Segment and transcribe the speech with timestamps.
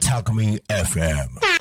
[0.00, 1.57] Talk Me FM.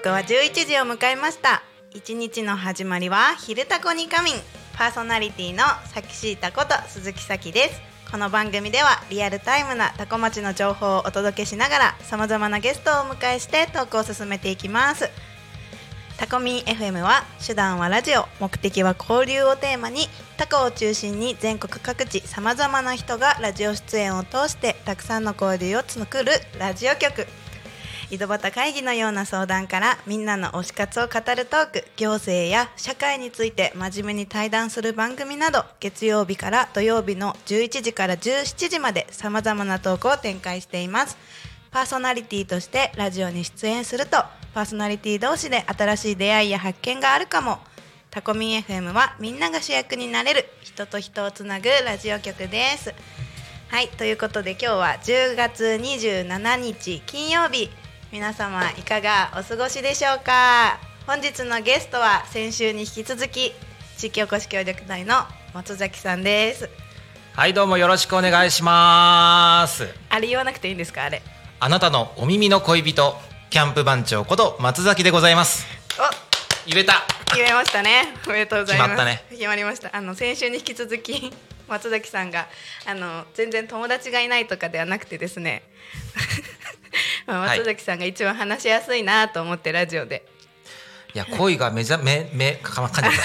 [0.00, 1.62] 刻は11時を迎えました。
[1.92, 4.40] 一日の始まりは昼タコに仮眠。
[4.72, 5.58] パーソナリティの
[5.92, 7.82] さきしいたこと鈴木咲です。
[8.10, 15.10] この番組ではリアルタイムなタコ町の情報をお届けしながらさまざまなゲストをお迎えしてトークを進めていきます。
[16.16, 18.26] タコミン FM は手段はラジオ。
[18.40, 20.08] 目的は交流をテーマに。
[20.38, 27.26] タコを中心に全国各地さまざまな人がラジオ出演を通してたくさんの交流を作るラジオ局。
[28.10, 41.16] 井戸端会議のような相談からみんなの推し活を語るトーク行政や社会について真面目に対談する番組など月曜日から土曜日の11時から17時までさまざまなトークを展開しています。
[41.70, 44.16] パーソナリティとしてラジオに出演すると
[44.54, 47.60] パーソナリティ同士で新しい出会いや発見があるかも。
[48.10, 52.92] タコミン FM はみんなが主役になれる人と人をつなぐラジオ局です。
[53.68, 57.70] はいということで今日は10月27日金曜日。
[58.12, 60.80] 皆様いかがお過ごしでしょうか？
[61.06, 63.52] 本日のゲストは先週に引き続き
[63.98, 65.14] 地域おこし協力隊の
[65.54, 66.68] 松崎さんです。
[67.34, 69.86] はいどうもよろしくお願いします。
[70.08, 71.04] あれ言わなくていいんですか？
[71.04, 71.22] あれ。
[71.60, 73.14] あなたのお耳の恋人
[73.48, 75.64] キャンプ番長こと松崎でございます。
[75.96, 76.94] お言えた。
[77.26, 78.08] 決めましたね。
[78.26, 78.90] おめでとうございます。
[78.90, 79.24] 決まったね。
[79.30, 79.96] 決まりました。
[79.96, 81.32] あの先週に引き続き
[81.68, 82.48] 松崎さんが
[82.86, 85.62] あの全然友達がいないとかではなくてですね
[87.26, 90.24] 松崎さんが一番話しやすいなと思ってラジオで、
[91.14, 93.24] いや恋がめざめめかまかんじゃっ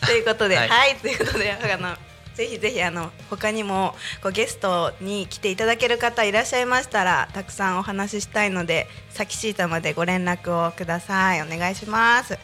[0.00, 1.96] たということで、は、はいいということで、あの。
[2.34, 12.38] ぜひぜひあの他にもこうゲストに来ていただける方いらっしゃいましたらたくさんお話ししたいのでさきシータまでご連絡をくださいお願いします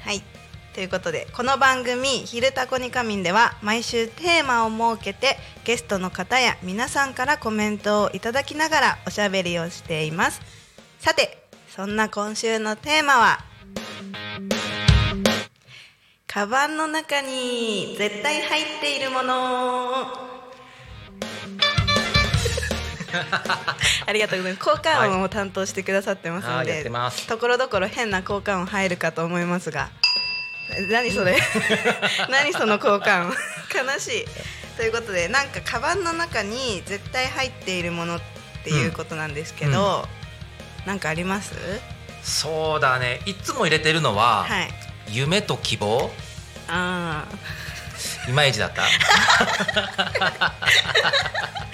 [0.00, 0.22] はい
[0.74, 10.42] ということでこの番組「昼タコに仮眠」では毎週テーマを設けてゲストの方や皆さんからコメントをいただきながらおしゃべりをしています。
[10.98, 13.44] さてそんな今週のテーマは
[16.26, 20.34] カバンの中に絶対入っているもの。
[24.06, 24.64] ありがとうございます。
[24.64, 26.90] 効果音を担当してくださってますので、
[27.28, 29.90] ところどころ変な効果音入るかと思いますが
[30.90, 31.36] 何それ？
[32.30, 34.26] 何その効果音悲しい。
[34.76, 38.20] ということでなんかカバンの中に絶対入っているものっ
[38.64, 40.08] ていうことなんですけど、
[40.86, 41.52] なんかあります？
[42.22, 43.20] そうだね。
[43.26, 44.68] いつも入れてるのは、はい。
[45.10, 46.10] 夢と希望？
[46.66, 47.26] あ
[48.26, 48.82] あいまいちだった？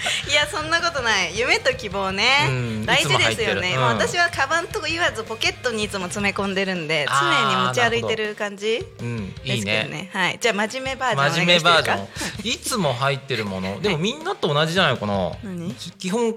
[0.29, 1.37] いやそんなことない。
[1.37, 3.75] 夢と希望ね、うん大事ですよね、る。
[3.75, 3.81] うん。
[3.81, 9.83] まあ私はカバンと言わずポケットにいつも詰め込んでるんで常に持ち歩いてる感じうんですけいいね。
[9.83, 10.09] どね。
[10.13, 10.39] はい。
[10.41, 12.07] じゃあ真面目バージョン真い面目バージョン。
[12.43, 13.79] いつも入ってるもの。
[13.81, 15.31] でもみんなと同じじゃないかな。
[15.43, 15.73] 何？
[15.73, 16.35] 基本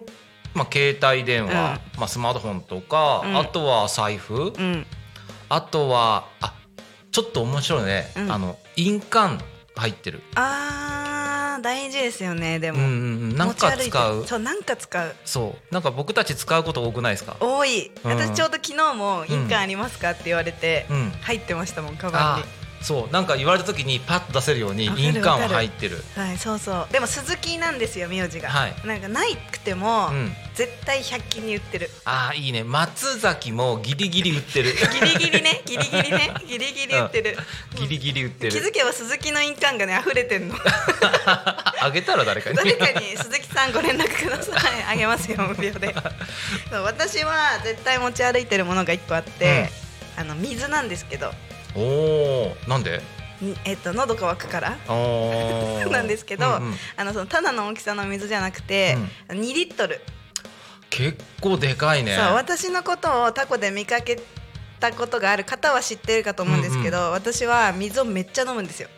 [0.52, 3.38] まあ携帯電話、まあスマートフォンとか、うん。
[3.38, 4.86] あとは財布、うん。
[5.48, 6.54] あとはあ
[7.10, 8.32] ちょっと面白いね、うん。
[8.32, 9.38] あの印鑑
[9.76, 10.22] 入ってる。
[10.34, 12.96] あー大事ですよねでも、うんうんう
[13.34, 13.36] ん。
[13.36, 14.26] なんか使う。
[14.26, 15.14] そうなんか使う。
[15.24, 15.74] そう。
[15.74, 17.36] なんか僕たち使うこと多くないですか？
[17.40, 21.10] 多い、うん私ちょうど昨日も「印鑑ありますか?」って言われて、うん。
[21.22, 22.44] 入ってましたもんカバンあに
[22.84, 26.04] そうなんか言われた時にパッと出せるように印鑑は入ってる。
[26.14, 26.92] はいそうそう。
[26.92, 28.74] でも鈴木なんですよ名字が、はい。
[28.84, 30.30] なんかないくても、うん。
[30.54, 31.88] 絶対100均に売ってる。
[32.04, 32.62] あーいいね。
[32.62, 34.72] 松崎もギリギリ売ってる。
[34.72, 35.62] ギリギリね。
[35.66, 36.34] ギリギリね。
[36.46, 37.38] ギリギリ売ってる、
[37.74, 40.54] ギリギリ売って気づるけば鈴木の印鑑がね溢れてんの。
[41.24, 42.56] あげたら誰かに。
[42.56, 44.84] 誰かに鈴木さんご連絡ください。
[44.92, 45.94] あげますよ無料で。
[46.70, 49.70] そう私は絶対持ち歩いてるものが一個あって、
[50.18, 51.32] あの水なんですけど
[51.74, 53.00] おおなんで？
[53.40, 54.70] にえっと喉乾くから
[55.90, 56.74] なんですけど、うんうん。
[56.96, 58.96] あのそのただの大きさの水じゃなくて、
[59.28, 60.00] 2リットル、
[60.90, 62.16] 結構でかいね。
[62.16, 64.20] そう私のことをタコで見かけ
[64.78, 68.88] たことがある方は知ってるかと思うんですけど、私は水をめっちゃ飲むんですよ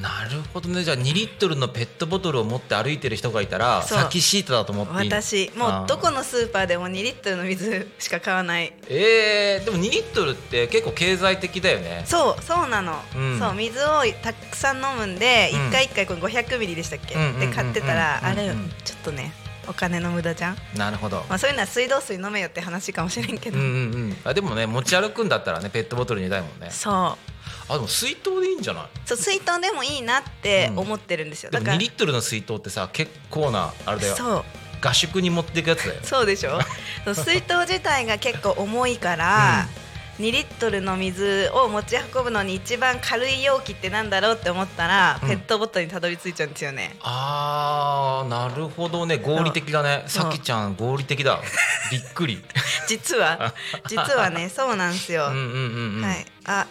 [0.00, 0.84] なるほどね。
[0.84, 5.10] じゃあ2リットルのペットボトルを持って歩いてる人がいたら先シートだと思っていい？
[5.10, 8.74] 私もうどこのスーパーでも2リットルの水しか買わない。
[8.88, 12.02] えー、でも2リットルって結構経済的だよね。
[12.04, 13.38] そうそうなの、うん。
[13.38, 15.68] そう水をたくさん飲むんで、うん。
[15.68, 18.52] 一回一回これ500ミリでしたっけ、うんで買ってたら、あれ
[18.84, 19.32] ちょっとね
[19.66, 21.24] お金の無駄じゃん、なるほど。
[21.28, 23.78] まあ、そういうのは水道水飲めよって話かもしれんけど、うんうんう
[24.08, 24.16] ん。
[24.24, 26.68] あでもね持ち歩くんだったらねペットボトルにたいもんね。
[26.70, 27.35] そう
[27.68, 28.84] あでも水筒でいいんじゃない？
[29.04, 34.16] そう水筒でもいいなって思ってるんですよ、でも2リットルの水筒ってさ結構なあれだよ。
[34.16, 34.44] そう。
[34.80, 36.00] 合宿に持っていくやつだよ。
[36.02, 36.60] そうでしょ？
[37.14, 39.66] 水筒自体が結構重いから、
[40.20, 45.28] 2リットルの水を持ち運ぶのに一番軽い容器ってなんだろうって思ったら、うん。
[45.28, 46.94] ペットボトルにたどり着いちゃうんですよね。
[47.00, 49.16] あーなるほどね。
[49.18, 50.04] 合理的だね。
[50.06, 51.40] さきちゃん合理的だ。
[51.90, 52.44] びっくり。
[52.86, 53.54] 実は。
[53.88, 56.26] 実はね そうなんですよ、うんうんうんうん、はい。
[56.44, 56.66] あ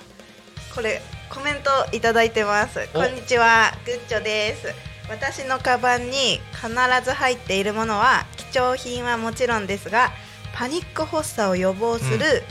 [0.75, 2.81] これコメントいただいてます。
[2.93, 2.99] お。
[2.99, 3.71] こんにちは。
[3.85, 4.67] グッチョです。
[5.09, 6.67] 私のカバンに必
[7.01, 10.11] ず入っているものは貴重品はもちろんですが
[10.53, 12.43] パニック発作を予防する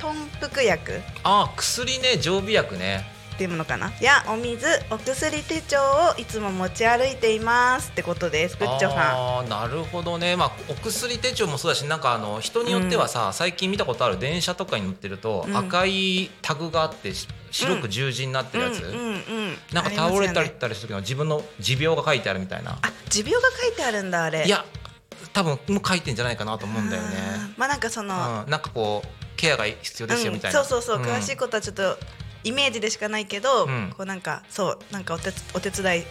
[0.00, 1.00] 豚腹薬。
[1.24, 3.04] あ薬ね常備薬ね
[3.36, 3.92] っていうものかな？
[4.00, 7.90] やお水お薬手帳をいつも持ち歩いています。
[7.90, 8.56] ってことです。
[8.56, 9.48] グッチョさん。
[9.50, 15.56] なるほどね、まあ、お薬手帳もそうだしなんかあの人によってはさ、最近見たことある電車とかに乗ってると、うん。
[15.56, 20.50] 赤いタグがあってし白く十字になってるやつ、うんうんうんなんか倒れたりありますよね。
[20.58, 22.72] たりした時の自分の持病が書いてあるみたいな。
[22.72, 22.78] あ
[23.10, 24.46] 持病が書いてあるんだあれ。
[24.46, 24.64] いや
[25.32, 27.08] 多分もう書いてんじゃないかなと思うんだよね、
[27.58, 30.96] まあなんかその、うん、なんかこうケアが必要ですよみたいな、うん、そうそう。
[30.96, 31.08] そう、ん。
[31.08, 31.98] 詳しいことはちょっと
[32.46, 33.92] イメージでしかないけど、うん。
[33.96, 36.04] こうなんかそうなんかお手お手伝い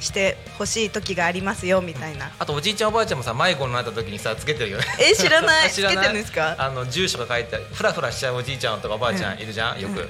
[0.00, 4.84] してほしい時がありますよみたいな、あとおじいちゃんおばあちゃんもさ迷子になった時にさつけてるよね。
[5.00, 5.70] え知らない？
[5.72, 5.96] 知らない？
[5.96, 6.54] つけてるんですか？
[6.58, 7.64] あの住所が書いてある。
[7.72, 10.08] フラフラしちゃうおじいちゃんとかおばあちゃんいるじゃん、よく、うん。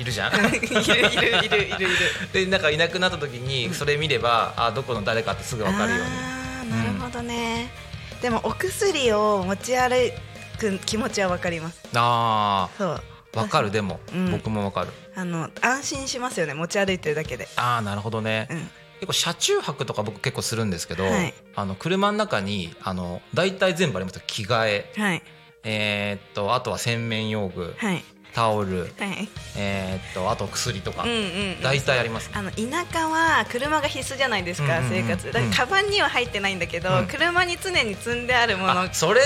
[0.00, 0.32] いるじゃん？
[0.36, 1.88] いるいるいるいる
[2.32, 7.70] でなんかいなくなった時にそれ見れば、あどこの誰かってすぐ分かるようにあーなるほどね、
[8.20, 10.12] でもお薬を持ち歩
[10.58, 11.80] く気持ちはわかります。
[11.94, 14.30] あそうー分かるでも、うん。
[14.30, 14.88] 僕も分かる。
[15.14, 16.54] あの安心しますよね。
[16.54, 17.48] 持ち歩いてるだけで。
[17.56, 18.58] ああなるほどね、うん。
[19.00, 21.34] 結構車中泊とか僕結構するんですけど、はい。
[21.54, 24.92] あの車の中にあの大体全部あります着替え。
[24.96, 25.22] はい。
[25.62, 27.74] えーっとあとは洗面用具。
[27.78, 28.04] はい
[28.34, 28.80] タオル。
[28.82, 29.28] はい。
[29.56, 31.20] えーっとあと薬とか、うんうんう
[31.58, 31.62] ん。
[31.62, 32.62] 大体ありますあの田
[32.92, 35.32] 舎は車が必須じゃないですか、うんうんうん生活。
[35.32, 37.06] だからカバンには入ってないんだけど、うん。
[37.06, 39.20] 車に常に積んであるものあそれ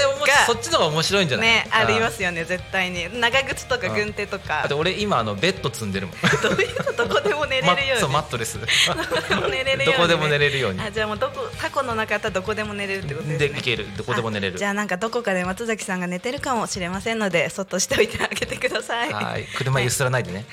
[0.46, 1.46] そっちの方が面白いんじゃない？
[1.46, 3.20] ねありまうんすよね絶対に。
[3.20, 4.62] 長靴とかうん軍手とか。
[4.64, 6.16] あと俺今あのベッド積んでるもん。
[6.42, 7.06] どういうこと？
[7.08, 8.00] どこでも寝れるまように。
[8.00, 10.80] そうマットレスどこでも寝れるように。
[10.80, 13.48] あじゃあもうどこタコの中だったらどこでも寝れるってことですね。
[13.48, 13.86] でいける。
[13.96, 14.56] どこでも寝れる。
[14.56, 19.44] あじゃあなんかどこかで松崎さんが寝てるかもしれませんのでそっとしておいてあげてくださいはい。
[19.56, 20.44] 車ゆすらないでね。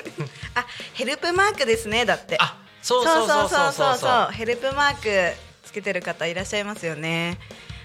[0.54, 0.64] あ
[0.94, 2.36] ヘルプマークですねだって。
[2.40, 4.32] あそうそうそうそうそうそう。
[4.32, 7.38] ヘルプマークつけてる方いらっしゃいますよね。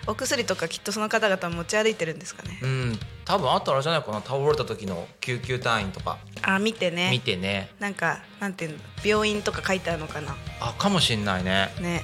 [0.08, 2.60] お薬とかきっとその方々持ち歩いてるんですかね。
[2.62, 3.00] うん。
[3.26, 4.22] 多分あとあれじゃないかな。
[4.22, 6.18] 倒れた時の救急隊員とか。
[6.42, 7.12] あ見てね。
[7.12, 7.70] 見てね。
[7.80, 10.36] なんかなんていうの病院とか書いてあるのかな。
[10.60, 11.74] あかもしんないね。
[11.80, 12.04] ね。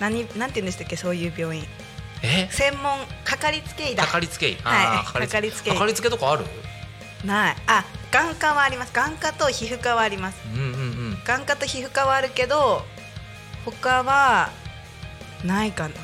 [0.00, 1.64] 何なんて言うんでしたっけそういう病院。
[2.22, 2.48] え？
[2.50, 4.04] 専門かかりつけ医だ。
[4.04, 4.56] かかりつけ医。
[4.62, 5.06] はい。
[5.06, 5.72] かかりつけ医。
[5.72, 6.44] かかりつけとかある？
[7.24, 7.56] ない。
[7.66, 8.92] あ眼科はあります。
[8.92, 10.38] 眼科と皮膚科はあります。
[10.54, 10.66] うんうんう
[11.14, 11.18] ん。
[11.24, 12.82] 眼科と皮膚科はあるけど
[13.64, 14.50] 他は
[15.44, 15.94] ないかな。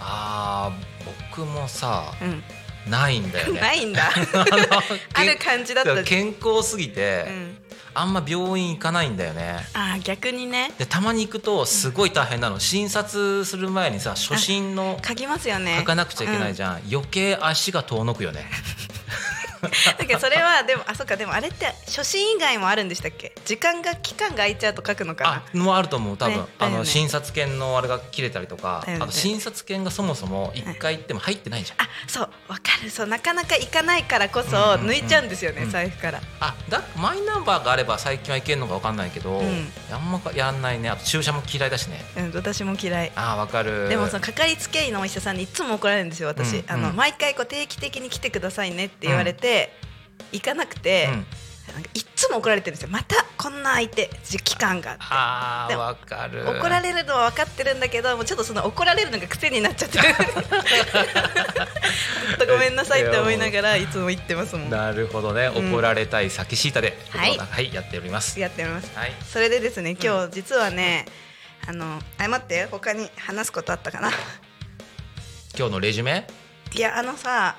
[0.00, 2.42] あー僕もさうん。
[2.90, 3.60] ないんだよね。
[3.62, 4.10] ないんだ。
[5.14, 6.02] ある感じだった。
[6.02, 7.58] 健康すぎて、うん。
[7.92, 9.58] あんま病院行かないんだよね。
[9.74, 10.72] あー逆にね。
[10.78, 12.58] でたまに行くとすごい大変なの。
[12.58, 15.76] 診察する前にさ初診の書きますよね。
[15.78, 18.48] 書かなくちゃいけないじゃん、余計足が遠のくよね
[19.98, 23.32] だけどそれはでもあそっかでもあれって初診以外もあるんでしたっけ？
[23.44, 28.98] 時間が期間が空いちゃうと書くのかあもうあると思う多分、ねあの診察券のあれが切れたりとか、ね。
[29.00, 32.90] あと診察券がそもそも一回行っても入ってないじゃん、なあそうわかる。
[32.90, 35.70] そうなかなか行かないからこそうんうんうん抜いちゃうんですよね、うん。
[35.70, 36.20] 財布から。
[36.40, 39.72] あだマイナンバーがあれば最近は行けるのか分かんないけど、うん。
[39.92, 40.90] あんまやんないね。
[40.90, 42.04] あと注射も嫌いだしね。
[42.16, 43.12] うん私も嫌い。
[43.16, 43.88] あー分かる。
[43.88, 49.49] でもそのかかりつけ医のお医者さんにいつも怒られるんですよ私、うんあのうん毎回こう定期的に来てくださいねって言われて、
[50.32, 51.26] 行かなくて、うん。
[51.72, 52.88] なんかいつも怒られてるんですよ。
[52.90, 54.10] またこんな相手
[54.44, 56.44] 期間がでもあーわかる。
[56.48, 60.04] 怒られるのは分かってるんだけどもうちょっとその怒られるのが癖になっちゃってる。
[60.14, 60.24] 本
[62.38, 64.70] 当ごめんなさいって思いながらいつも言ってますもん。
[64.70, 65.72] なるほどね、うん。
[65.72, 67.38] 怒られたい先シータで、はい。
[67.38, 68.40] はい、やっております。
[68.40, 68.90] やってます。
[68.96, 71.06] はい、それでですね今日実はね、
[71.68, 74.10] あのあ待って他に話すことあったかな。
[75.56, 76.26] 今日のレジュメ？
[76.74, 77.56] いやあのさ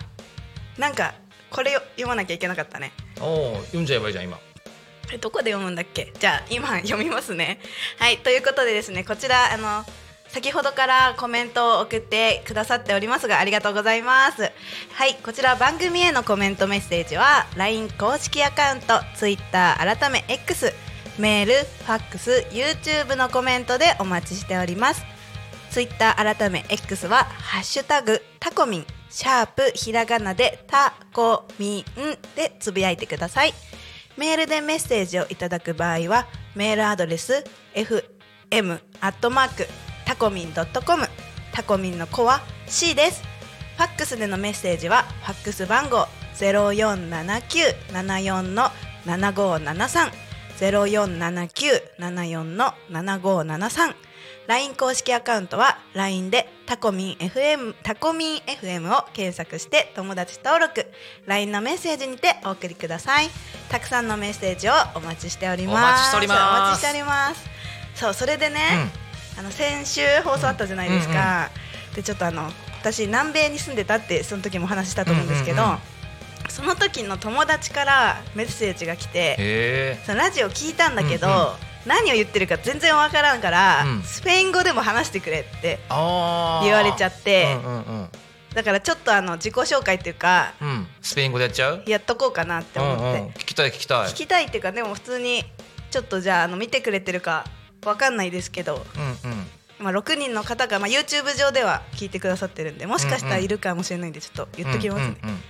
[0.77, 1.13] なんか
[1.51, 2.91] これを読まなきゃいけなかったね。
[3.20, 4.39] おお、読んじゃえばいいじゃん、今。
[5.13, 6.12] えどこで読むんだっけ？
[6.20, 7.60] じゃあ今読みますね。
[8.00, 9.86] はいということでですねこちらあの
[10.29, 14.50] 先ほどからコメントを送ってくださっておりますがありがとうございます。
[14.93, 20.74] はいこちら番組へのコメントメッセージは LINE 公式アカウント Twitter 改め X
[21.17, 25.03] メールファックス YouTube のコメントでお待ちしております。
[25.72, 31.86] ツイッター改め X は「ハッシュタグタコミン」シャープひらがなでタコミン
[32.36, 33.53] でつぶやいてください
[34.18, 37.44] メールでメッセージをいただく場合はメールアドレス
[37.75, 39.68] fm アットマーク
[40.06, 41.08] タコミンドットコム
[41.53, 43.24] タコミンの子は C です。
[43.77, 48.65] ファックスでのメッセージはファックス番号047974の
[49.06, 50.12] 7573
[50.60, 53.96] 047974の7573
[54.48, 60.86] LINE 公式アカウントは LINE でタコミン FM タコミン FM を検索して友達登録
[61.25, 63.29] LINE のメッセージにてお送りください。
[63.69, 65.77] たくさんのメッセージをお待ちしております。
[65.77, 66.39] お待ちしております。
[66.39, 67.50] お待ちしております。
[67.95, 68.89] そうそれでね、
[69.38, 71.50] あの先週放送あったじゃないですか、
[71.95, 75.79] でちょっとあの私南米に住んでたってその時もお話ししたと思うんですけど、うんうんうん。
[76.50, 80.00] その時の友達からメッセージが来て。
[80.05, 85.79] そのラジオ聞いたんだけど、うんうん何を言ってるか全然わからんから、うんスペイン語でも話してくれって。
[85.89, 85.97] 言
[86.73, 88.09] われちゃってうんうんうん。
[88.53, 91.83] だからちょっとあの自己紹介っていうかうん、スペイン語でやっちゃう？
[91.88, 94.07] やっとこうかなって思って、うんうん、聞きたい聞きたい。
[94.09, 95.43] 聞きたいっていうかでも普通に
[95.89, 97.45] ちょっとじゃああの見てくれてるか
[97.85, 98.85] わかんないですけど、
[99.23, 99.47] うんうん。
[99.79, 105.15] まあ、6人の方が、まあ、YouTube 上では聞いてくださってるんでもしかしたらいるかもしれないんでちょっと言っときますね。
[105.23, 105.43] うんうんうん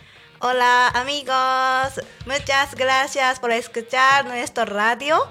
[0.44, 5.28] Hola amigos, muchas gracias por escuchar nuestro radio.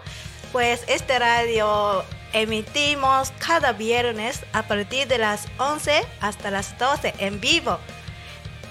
[0.52, 7.40] Pues este radio emitimos cada viernes a partir de las 11 hasta las 12 en
[7.40, 7.80] vivo.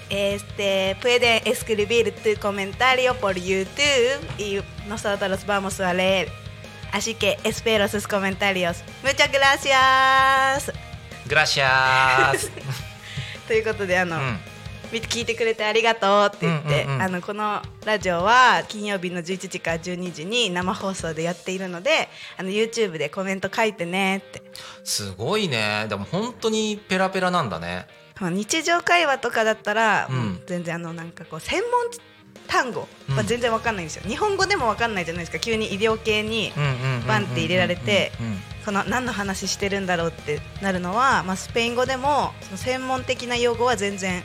[0.09, 6.29] Este, pueden escribir tu comentario por YouTube y nosotros vamos a leer.
[6.91, 8.77] Así que espero sus comentarios.
[9.03, 10.71] Muchas gracias.
[11.27, 12.51] グラシャース。
[13.47, 14.39] ということであの、うん。
[14.92, 17.02] み聞いてくれてありがとうって言って、うんうんうん。
[17.02, 24.42] あのこのラジオは金曜日の11時から12時に生放送でやっているのであの YouTube でコメント書いてねって、
[24.84, 25.86] すごいね。
[25.88, 27.86] でも本当にペラペラなんだね。
[28.20, 30.42] まあ、日常会話とかだったら、うん。
[30.46, 31.70] 全然あのなんかこう専門
[32.46, 32.86] 単語は
[33.20, 33.26] うん。
[33.26, 35.38] 全然わかんないんですよ、日本語でもわかんないじゃないですか。
[35.38, 37.06] 急に医療系にうんうんうんうん。
[37.06, 44.22] バンって入れられてうんうんこの何の話してるんだろうってなるのは、まあ、スペイン語でもその専門的な用語は全然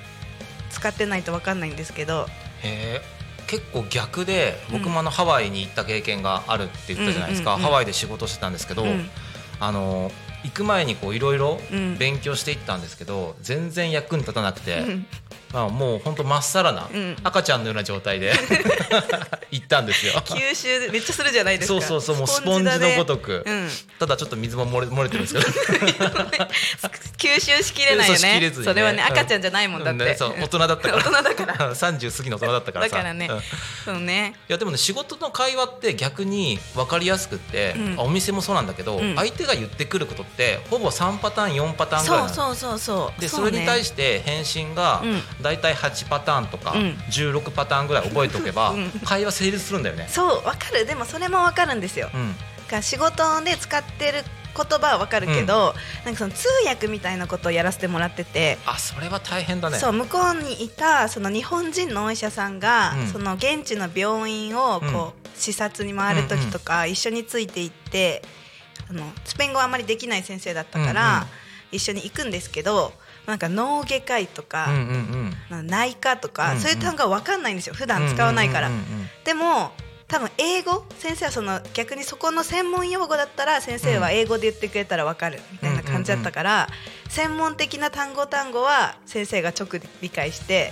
[0.76, 2.28] 使ってないとわかんないんですけど。
[2.62, 3.16] へえ
[3.48, 7.70] 結構逆で僕もあのハワイに行った経験があるって言ったじゃないですか、うんうんうん。
[7.70, 9.10] ハワイで仕事してたんですけど、うん。
[9.60, 10.12] あの
[10.46, 11.98] 行く前にこういろいろうん。
[11.98, 15.06] 勉強していったんですけど全然役に立たなくて、うん。
[15.56, 17.16] まあ、もう本当まっさらな、うん。
[17.24, 18.34] 赤ちゃんのような状態で
[19.52, 20.14] 行ったんですよ。
[20.26, 21.82] 吸収めっちゃするじゃないですか。
[21.82, 25.46] そうそうそうもうスポンジのごとく、うん、ただちょっと水も漏れ漏れてるんですけど。
[27.18, 28.40] 吸収しきれないよね。
[28.42, 28.52] ね。
[28.52, 29.14] それはねうん。
[29.14, 30.98] 赤ちゃんじゃないもんだって、ね大人だったから。
[30.98, 31.74] 大人だから。
[31.74, 32.96] 30過ぎの大人だったからさ。
[32.98, 33.28] だからね。
[33.32, 33.38] うん。
[33.38, 33.42] い
[33.86, 34.36] そうね。
[34.50, 39.16] やでもね仕事の会話って逆に分かりやすくって、お店もそうなんだけど、うん。
[39.16, 40.35] 相手が言ってくることって
[40.70, 43.22] ほぼ3パターン4パターンぐらいそうそうそうそう。
[43.22, 45.44] でそれに対しして返信がうん。
[45.44, 46.80] だいたい8パターンとかうん。
[47.10, 48.90] 16パターンぐらい覚えておけばうん。
[49.06, 50.08] 会話成立するんだよね。
[50.10, 50.86] そうわかる。
[50.86, 52.36] でもそれもわかるんですよ、うん。
[52.70, 54.24] が仕事で使ってる
[54.56, 55.76] 言葉はわかるけど、
[56.06, 59.78] なんかその通訳みたいなことをやらせてもらってて、あそれは大変だね。
[59.78, 63.08] そう向こうにいたその日本人のお医者さんが、うん。
[63.08, 68.24] その現地の病院をこう、視察に回る時とか、一緒について行って
[68.90, 71.28] あのスペイン語あんまりできない先生だったから、うんうん
[71.72, 72.94] 一緒に行くんですけど
[73.26, 74.70] なんか脳外科医とか、
[75.50, 76.62] 内科とか、うんうん。
[76.62, 77.74] そういう単語は分かんないんですよ。
[77.74, 78.70] 普段使わないから。
[79.24, 79.72] でも
[80.08, 86.70] 多分英語先生はその逆にそこの専門用語だったら先生は英語で言ってくれたら分かるみたいな感じだったから、
[87.10, 90.72] 専門的な単語単語は先生が直で理解して、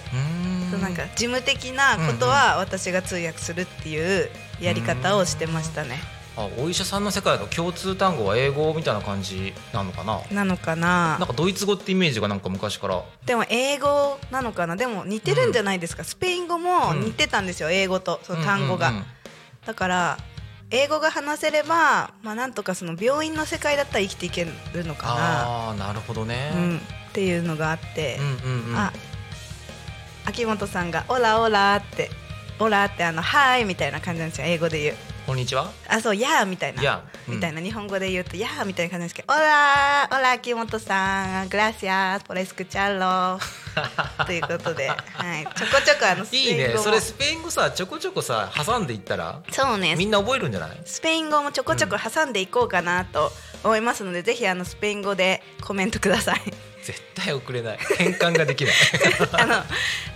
[0.79, 4.29] なんか事務的なことは私が通訳するっていう
[4.61, 6.12] やり方をしてましたね。
[6.35, 10.21] あお医者さんの世界だと共通単語は英語みたいな感じなのかな？
[10.31, 11.17] なのかな？
[11.19, 13.03] なんかドイツ語ってイメージがなんか昔から。
[13.25, 14.75] でも英語なのかな？
[14.75, 18.95] でも似てるんじゃないですか、スペイン語も似てたんですよ、英語とその単語が、うん。
[18.95, 19.05] うんうん
[19.65, 20.17] だから
[20.71, 24.51] 英語が話せれば、まあ、なんとかその病院の世界だったら生きていける
[24.85, 26.51] のかああなるほどね。
[26.53, 26.81] な、うん、っ
[27.13, 28.75] ていうのがあって、うんうんうん。
[28.75, 28.91] あ
[30.25, 32.09] 秋元さんが「オラオラ」って
[32.59, 34.95] 「オラ」ってあの「はい」みたいな感じなんですよ英語で言う
[35.25, 35.71] こんにちは。
[35.87, 37.35] あそう「やー」みたいな、うん。
[37.35, 37.61] みたいな。
[37.61, 43.39] 日本語で言うと「やー」みたいな感じですけど「オラオラ秋元さんグラシアスポレスクチャロ」
[44.25, 44.95] ということで、は
[45.39, 46.73] い、ちょこちょこあのスペいいイン語も。
[46.75, 49.95] ねそれスペイン語さちょこちょこさ挟んでいったらそうね。
[49.95, 50.77] みんな覚えるんじゃない？
[50.85, 53.31] スペイン語もちょこちょこ挟んでいこうかなと
[53.63, 56.41] 思いますので、ぜひあのスペイン語でコメントください。
[56.83, 57.79] 絶対送れない。
[57.97, 58.73] 変換ができない。
[59.39, 59.63] あの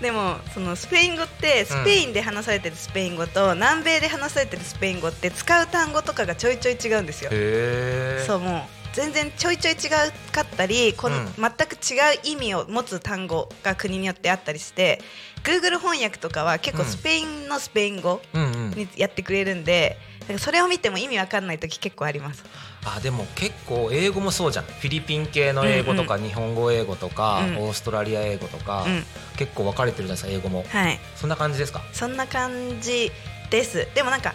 [0.02, 7.30] でもそのスペイン語ってスペインで話されてるスペイン語と、南米で話されてるスペイン語って使う単語とかがちょいちょい違うんですよ。
[7.32, 11.26] へえそうもう全然ちょいちょい違うかったりこの、うん。
[11.38, 15.00] 全く違う意味を持つ単語が国によってあったりして
[15.44, 16.90] Google 翻訳とかは結構うん。
[16.90, 19.98] スペインのスペイン語にやってくれるんで、
[20.40, 22.44] それを見ても意味わかんない時結構あります。
[22.86, 24.66] あでも結構英語もそうじゃん。
[24.66, 27.58] フィリピン系の英語とか、日本語英語とか、うん。
[27.60, 29.04] オーストラリア英語とか、うん。
[29.38, 30.66] 結構分かれてるじゃないですか英語も。
[30.68, 31.00] はい。
[31.16, 31.82] そんな感じですか？
[31.94, 33.12] そんな感じ
[33.50, 33.88] です。
[33.94, 34.34] でもなんか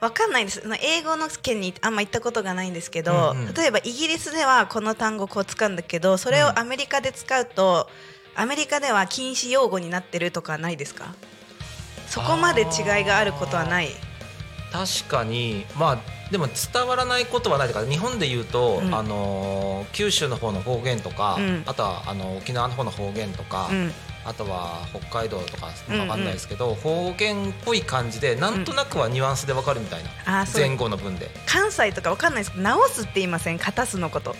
[0.00, 0.62] わかんないです。
[0.82, 3.54] 英語の県にあんま行ったことがないんですけど、うんうん。
[3.54, 7.86] 例えばイギリスではこの単語こう使うんだけどそれをアメリカで使うと、
[8.34, 11.14] アメリカでは禁止用語になってるとかないですか？
[12.06, 13.90] そこまで違いがあることはない。
[14.72, 15.66] 確かに。
[15.76, 15.98] まあ
[16.30, 18.94] でも伝わらないことはないとか日本で言うと、うん。
[18.94, 21.62] あのー九州の方の方言とか、うん。
[21.66, 23.92] あとはあの沖縄の方の方言とか、うん
[24.24, 31.30] あとは北海道とかうんうんわかんないですけど、方言っぽい感じでなんとなくはニュアンスでわかるみたいな、前後の文で。
[31.46, 34.36] 関西とかわかんないですけど直すって言いません片すのこと。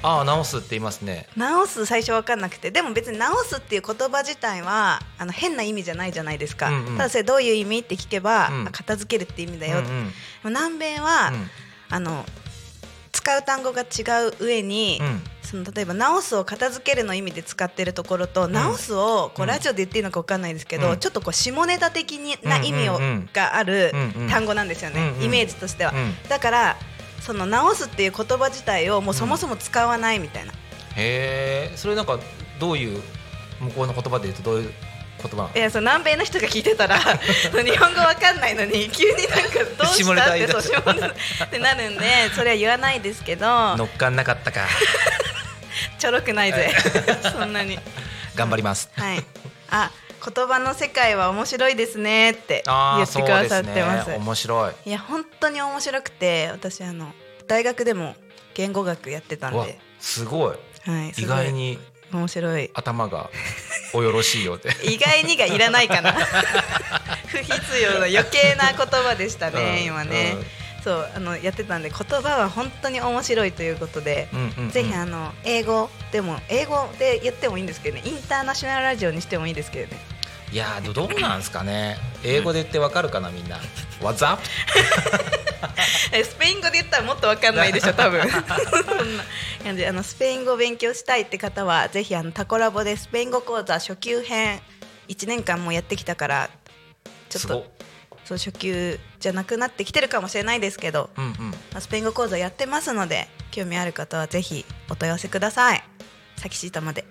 [0.00, 1.26] ああ直すって言いますね。
[1.36, 2.70] 直す最初わかんなくて。
[2.70, 6.96] でも別に直すっていう言葉自体はあの変な意味じゃないじゃないですか、うんうん。
[6.96, 8.68] ただそれどういう意味って聞けば、うん。
[8.68, 10.12] あ片付けるって意味だよ、うんうん。
[10.44, 11.50] 南米は、うん。
[11.90, 12.24] あの
[13.12, 15.22] 使う単語が違う上に、うん。
[15.42, 20.98] その例えば直すを片付けるの意味で使ってるところと、直すをこううんラジオで言っていいのかわかんないですけど、うん。
[20.98, 24.28] ちょっとこう下ネタ的にな意味を、うんうんうんがあるうんうん。
[24.28, 26.76] 単語なんですよね、うんうんイメージとしては、うんだから
[27.20, 30.52] その直すっていう言葉自体をもうそもそも使わないみたいな、
[30.96, 32.18] へえそれなんか
[32.60, 33.02] どういう
[33.60, 34.72] 向こうの言葉で言うとどういう
[35.22, 35.50] 言葉。
[35.54, 41.00] いやそう南米の人が聞いてたら 日本語わかんないのに急になんかどう下したってそう下ネ
[41.38, 44.66] タってなるんでそれは言わないですけど乗っかんなかったか。
[45.98, 46.72] ちょろくないぜ。
[47.32, 47.78] そんなに。
[48.34, 48.88] 頑張ります。
[48.94, 49.24] はい。
[49.70, 49.90] あ
[50.34, 54.10] 言葉の世界は面白いですねって言ってくださってます。
[54.10, 54.72] 面白い。
[54.86, 57.12] いや本当に面白くて私あの
[57.46, 58.16] 大学でも
[58.54, 60.56] 言語学やってたんで、すごい。
[60.88, 61.36] はい、す意ごい。
[61.36, 61.78] 外に
[62.12, 62.70] 面白い。
[62.74, 63.30] 頭が
[63.92, 66.12] およろしいようで意外にがいらないかな。
[67.26, 70.36] 不必要な余計な言葉でしたね、うん今ね、
[70.82, 74.70] そうあのやってたんで言葉は本当に面白いということで、うんうんうん。
[74.70, 78.02] ぜひあの英語でも英語で言ってもいいんですけどね。
[78.04, 80.17] インターナショナルラジオにしてもいいですけどね
[80.52, 81.96] いやーどどうなんですかね？
[82.24, 83.58] 英語で言ってわかるかなみんな
[84.00, 84.42] ？What's up?
[86.12, 88.22] えスペイン語で言ったらもっとわかんないでしょ 多分。
[88.30, 89.24] そんな
[89.62, 94.60] 感じであのスペイン語を勉強したいって方はぜひあのタコラボでスペイン語講座初級編
[95.08, 96.50] 1年間もやってきたから
[97.28, 97.66] ちょっと
[98.24, 101.30] そう初級じゃなくなってきてるかもしれないですけど、うんうん。
[101.72, 105.82] まあ、スペイン語講座やってますので興味ある方はぜひお問い合わせください。
[106.36, 107.04] サキシータまで、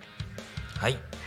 [0.80, 0.93] はい
[1.26, 1.27] は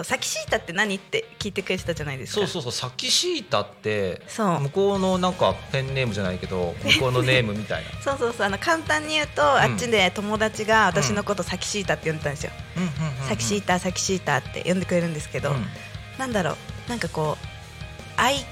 [0.00, 2.40] そうサキシータって何って聞いてくれてたじゃないですか。
[2.40, 7.90] そうそうそうサキシータって向こうのなんかペンネームじゃないけど向こうのネームみたいな。
[8.02, 13.28] そうそうそうあの簡単に言うと、あっちで友達が私のことサキシータって呼んでたんですよ、うんうんうんうん。
[13.28, 15.66] サキシータサキシータって呼んでくれるんですけど、うん。
[16.18, 16.56] なんだろう
[16.88, 17.46] なんかこう
[18.16, 18.44] 愛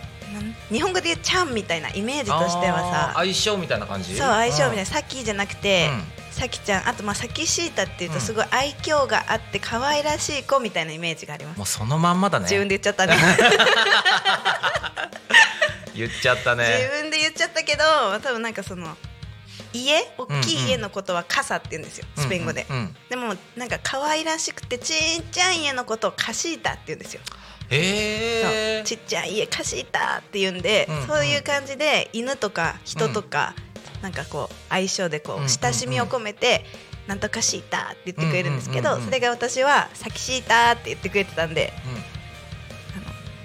[0.71, 4.15] 日本語で言うちゃんみたいなイメージとしてはさ相性みたいな感じ？
[4.15, 5.89] そう相性みたいななさっきじゃなくて、
[6.39, 12.45] さきちゃんあとまあサキシータっていうとすごい愛嬌があって可愛らしい子みたいなイメージがあります、もうそのまんまだね。
[12.45, 13.17] 自分で言っちゃったね。
[15.97, 17.83] 言っちゃった自ね分で言っちゃったけど
[18.23, 18.97] 多分なんかその
[19.73, 22.77] 家大きい家のことは傘って言うんですよ、スペイン語で、うん。
[22.77, 27.21] うんうんでもなんか可愛らしくてちっちゃい家のことをカシータって言うんですよ、
[27.71, 31.07] へえちっちゃい家カシータって言うんで、うんうん。
[31.09, 33.55] そういう感じで犬とか人とか、
[34.03, 35.49] なんかこう相性でこうんうんううん。
[35.51, 36.65] 親しみを込めて、
[37.07, 39.07] なんとかシータって言ってくれるんですけど、うんうんうんうん。
[39.07, 41.73] それが私はサキシータって言ってくれてたんで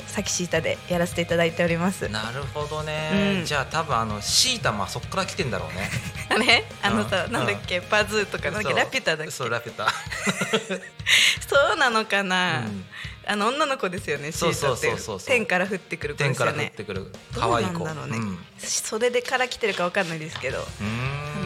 [0.08, 2.08] サキシータでやらせていただいております。
[2.08, 3.46] なるほどね、うん。
[3.46, 5.90] じゃあ多分あのシータもそこから来てんだろうね。
[6.30, 7.32] あれあのさ、うん。
[7.32, 9.32] なんだっけパズーとかなんだラピュタだっけ？
[9.32, 9.88] そうラピュタ、
[11.50, 12.86] そうなのかな、うん
[13.26, 17.84] あの女の子ですよねシそうそうータって天から降ってくる子で天から降っすよねてくるど可愛い子。
[17.84, 18.30] うなんだろうね、うん。
[18.34, 20.60] う袖でから来てるかわかんないですけど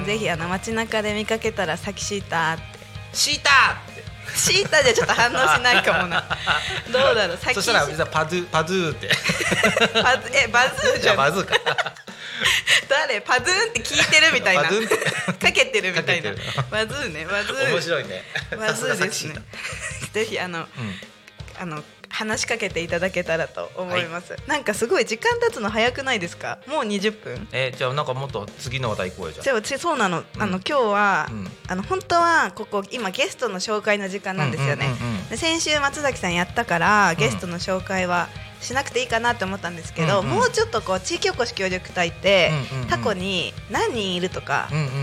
[0.05, 2.63] ぜひあの街中で見かけたら「さきシータ」って。
[3.13, 4.07] シーターって。
[4.35, 6.23] シータじゃちょっと反応しないかもな。
[6.91, 9.09] どうだろうそしたら実はパドゥパドゥーって。
[10.01, 11.17] パズえバズーじゃん。
[11.17, 11.55] バズーか。
[12.89, 13.21] 誰？
[13.21, 14.63] パズーンって聞いてるみたいな。
[14.63, 14.69] か
[15.51, 16.29] けてるみたいな。
[16.31, 16.63] かけてる。
[16.69, 17.71] バズーねバズー。
[17.71, 18.23] 面白いね。
[18.57, 19.35] バズーですね。
[19.35, 19.41] さ
[20.13, 20.67] ぜひあのうん
[21.59, 26.59] あの話しかけていただけたらと思います、なんかすごい時間経つの早くないですか？
[26.67, 27.47] もう20分？
[27.51, 31.47] えじゃあなんかもっと次の話題行こうよじゃじゃそうなの,、あのうん今日は、うん。
[31.67, 34.87] あの本当はここ今ゲストの紹介の時間なんですよね、
[35.31, 38.29] うん先週松崎さんやったからゲストの紹介は
[38.61, 40.35] しなくていいかなと思ったんですけど、うんうん。
[40.35, 42.89] もうちょっとこう地域おこし協力隊って、うんうんうん。
[42.89, 44.95] 過去に何人いるとか、うんうんうんう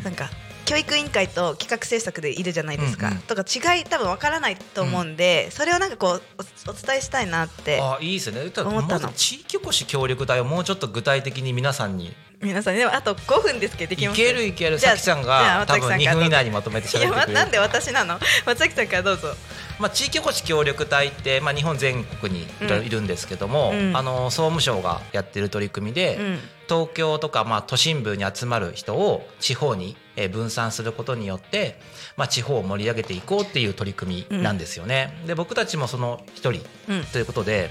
[0.00, 0.02] ん。
[0.02, 0.28] なんか
[0.68, 3.20] 教育委員会と企画制作でいるじゃないですか、うんうん。
[3.20, 6.22] とか違い多分わからないと思うんで、それをなんかこう
[6.66, 8.52] おお伝えしたいなってあいいですね。
[8.56, 9.08] 思ったの。
[9.08, 12.14] 地域おこし協力隊をもうちょっと具体的に皆さんに。
[12.40, 14.16] 皆さんでもあと5分ですけどできいます。
[14.16, 14.78] けるいける。
[14.78, 18.20] さきちゃんが多分松崎さんから2分以内にまとめていや、ま、喋ってくれるなんで私なの？
[18.46, 19.34] 松崎さんからどうぞ。
[19.78, 22.46] まあ、地域おこし協力隊って、まあ、日本全国に
[22.84, 23.96] いるんですけども、うん。
[23.96, 26.40] あの総務省がやってる取り組みで、うん。
[26.68, 31.78] 東京とか、まあ、都心部に集まる人を地方にえー分散することによって、
[32.16, 35.12] まあ、地方を盛り上げていこうっていう取り組みなんですよね。
[35.26, 37.04] で僕たちもその一人うん。
[37.04, 37.70] ということで、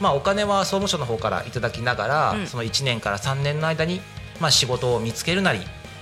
[0.00, 2.46] まあ、お金は総務省の方からいただきながら、うん。
[2.46, 4.00] その1年から3年の間に、
[4.40, 5.60] まあ、仕事を見つけるなり、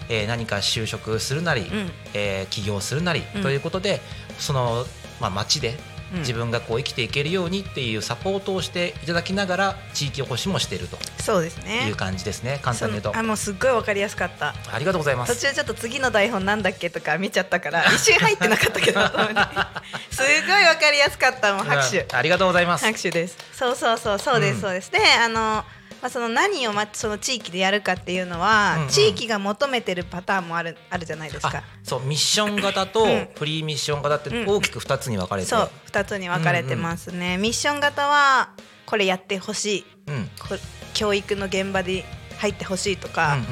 [0.09, 1.91] えー何か就職するなり、うん。
[2.15, 4.01] えー起業するなりうんということで、
[4.39, 4.87] その、
[5.21, 5.77] まあ、町でうん
[6.19, 12.61] 自分がこう生きていけるようにっていうサポートをしていただきながら地域おこしもしているとそうですいねう感じですね。
[12.63, 13.17] 簡単に言うと。
[13.17, 14.55] あもうすっごいわかりやすかった。
[14.73, 15.35] ありがとうございます。
[15.35, 19.01] 途中ちょっと次の台本なんだっけとか見ちゃったから 一瞬入ってなかったけど。
[20.11, 22.01] すごいわかりやすかったもう拍手。
[22.01, 22.85] うんありがとうございます。
[22.85, 23.37] 拍手です。
[23.53, 24.61] そうそうそうそうです、うん。
[24.63, 24.91] そうです。
[24.91, 25.65] であの
[26.03, 28.89] まあ、その何をまその地域でやるかっていうのは、うんうん。
[28.89, 33.29] 地域が求めてるパターンもあるあるじゃないですあかそうミッション型とうん。
[33.37, 34.49] フリーミッション型ってうん。
[34.49, 38.51] 大きく2つに分かれて、そう2つに分かれてますね、ミッション型は
[38.87, 39.85] これやってほしい。
[40.09, 40.31] うん。
[40.39, 40.57] こ
[40.95, 42.05] 教育の現場で
[42.39, 43.47] 入ってほしいとうんか、うんうん。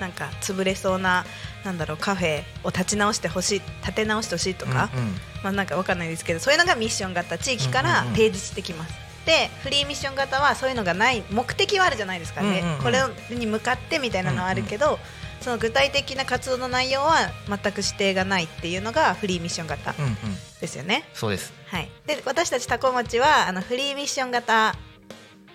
[0.00, 1.24] なんか潰れそうな
[1.64, 5.14] なんだろうカフェを立ち直してほしい立て直してほしいとか、うんうん。
[5.42, 8.14] まあなんかわかんないですけどそういうのがミッション型地域からうんうんうん。
[8.16, 8.94] 提示してきます、
[9.26, 12.82] でフリーミッション型はそういうのがない目的はあるじゃないですかね、うんうんうん。
[12.82, 14.98] これに向かってみたいなのはあるけど、
[15.40, 20.16] その具体的な活動の内容は全く指定がないっていうのがフリーミッション型うんうん。
[20.60, 24.74] ですよね、そうです、はい、で私たちタコ町はあのフリーミッション型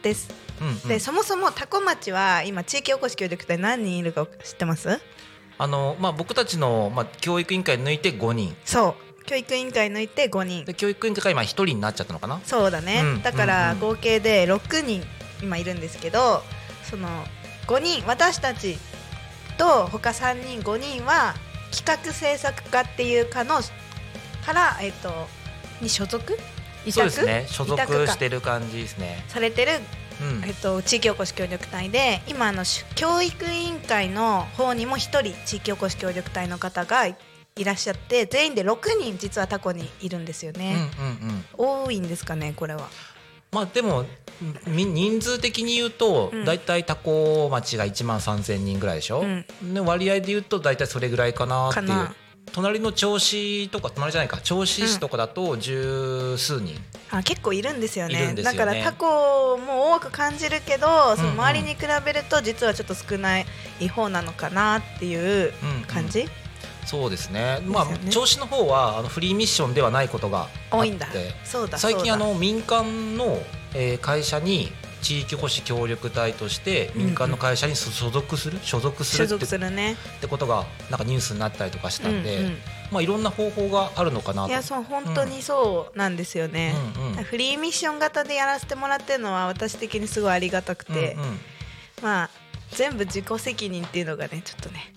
[0.03, 0.29] です。
[0.61, 0.87] うんうん。
[0.87, 5.01] でそもそもタコ町は今地域おこし協力隊何人いるか知ってます？
[5.57, 8.55] あのまあ、僕たちの、まあ、教育委員会抜いて5人。
[8.63, 10.65] そう教育委員会抜いて5人。
[10.65, 12.39] で教育委員会が今1人になっちゃったのかな？
[12.43, 15.03] そうだね、うんだから合計で6人
[15.41, 16.43] 今いるんですけど
[16.83, 17.07] その
[17.67, 18.77] 5人私たち
[19.57, 21.35] と他3人5人は
[21.71, 23.61] 企画制作課っていう課の
[24.45, 25.27] から、えっと
[25.81, 26.37] に所属？
[26.85, 26.91] 委託？
[26.91, 27.45] そうですね。
[27.47, 29.23] 所属してる感じですね。
[29.27, 29.71] されてる
[30.19, 30.43] うん。
[30.45, 37.15] えっと、地域おこし協力隊で今あのし教育委員会の方にも1人地域おこし協力隊の方がい
[37.57, 41.85] いらっしゃって全員で6人実はタコにいるんですようんね、うんうん。
[41.85, 42.87] 多いんですかねこれは。
[43.51, 44.05] まあでも
[44.65, 46.45] み人数的に言うとうん。
[46.45, 49.73] 大体多古町が1万3,000人ぐらいでしょ、うん。
[49.73, 51.87] で割合で言うと大体それぐらいかなっていう。
[52.53, 54.37] 隣の銚子とか隣じゃないか。
[54.37, 56.75] 銚子市とかだと十数人、
[57.11, 58.33] あ結構いるんですよね。
[58.33, 58.43] ね。
[58.43, 61.33] だからタコも多く感じるけどそのうん。
[61.33, 63.45] うん周りに比べると実はちょっと少ない
[63.89, 65.83] 方なのかなっていううんうん。
[65.83, 66.27] 感じ、
[66.85, 67.59] そうですね。
[67.65, 68.11] まあですよね。
[68.11, 71.07] 銚子の方はあのフリーミッションではないことがあって多いんだ。
[71.43, 73.37] そうだ最近あの民間の、
[73.73, 78.59] えー会社に地域保守協力隊として民間の会社に所所属する？
[78.61, 79.93] 所属するってするね。
[79.93, 82.57] ってことがなんかニュースになったりとかしたんで、うんうん。
[82.91, 84.49] まあいろんな方法があるのかなと。
[84.49, 91.39] いやそう本当にそうなんですよね、うんうんフリーミッション型でやらせてもらってるのは私的にすごいありがたくて、うんうん。
[92.03, 92.29] まあ
[92.71, 94.91] 全部自己責任っていうのがねちょっとね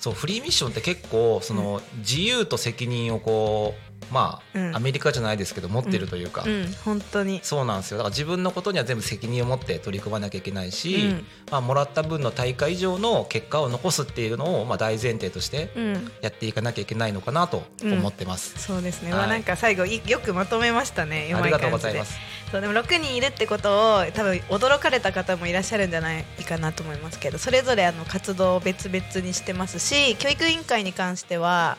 [0.00, 4.76] そうフリーミッションって結構その自由と責任をこうまあ、うん。
[4.76, 6.74] アメリカじゃないですけど持ってるというか、うん。
[6.84, 7.40] 本当に。
[7.42, 7.98] そうなんですよ。
[7.98, 11.26] だから自分のことには全部責任を持って取り組まなきゃいけないし、うん。
[11.50, 16.12] まあ、もらった分の対価以上の結果を残すっていうのを、まあ、大前提としてうん。
[16.20, 18.58] やっていかなきゃいけないのかなと思ってます。
[18.58, 19.20] そうですね、はい。
[19.20, 21.32] まあなんか最後いよくまとめましたね。
[21.34, 22.18] ありがとうございます。
[22.50, 31.78] そうでも6人いるってことを多分驚かれた方もいらっしゃるんじゃないかなと思いますけどそれぞれあの活動を別々にしてますし教育委員会に関しては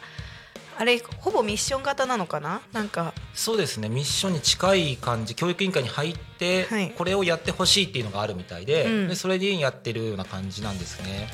[0.81, 2.59] あれほぼミッション型なのかな？
[2.73, 3.13] なんか。
[3.35, 3.87] そうですね。
[3.87, 6.89] ミッションに近い感じ教育委員会に入って、はい。
[6.97, 9.07] これをやってほしいっていうのがあるみたいで,、うん。
[9.07, 11.27] でそれにやってるような感じなんですね。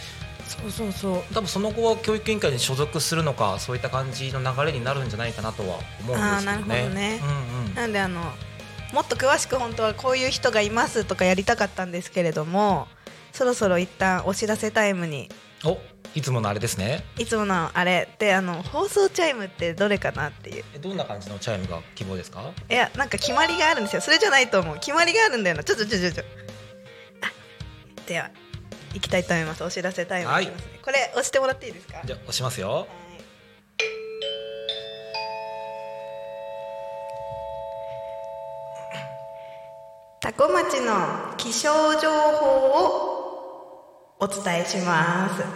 [0.45, 1.33] そうそうそう。
[1.33, 6.57] 多分その後は教育委員会に所属するのかそういった感じの流れになるんじゃないかなとは思うんですけどね。
[6.57, 7.19] なるほどね。
[7.23, 7.75] うんうん。
[7.75, 8.19] なんであの
[8.91, 12.89] もっと詳しく本当はこういう人がいますとかやりたかったんですけれども
[13.31, 15.29] そろそろ一旦お知らせタイムに
[15.65, 15.77] お
[16.15, 17.03] いつものあれですね。
[17.17, 20.63] いつものあれであの放送チャイムってどれかなっていう。
[20.75, 22.51] えどんな感じのチャイムが希望ですか？
[22.69, 24.01] いやなんか決まりがあるんですよ。
[24.01, 25.63] それじゃないと思う決まりがあるんだよな。
[25.63, 26.23] ちょちょちょちょちょ。
[27.21, 28.29] あでは
[28.93, 29.63] 行きたいと思います。
[29.63, 32.01] お知らせタイムいきますね、これ押してもらっていいですか？
[32.05, 32.69] じゃあ押しますよ。
[32.71, 32.87] はい。
[40.19, 43.26] 多古町の気象情報を
[44.19, 45.43] お伝えします。
[45.43, 45.47] は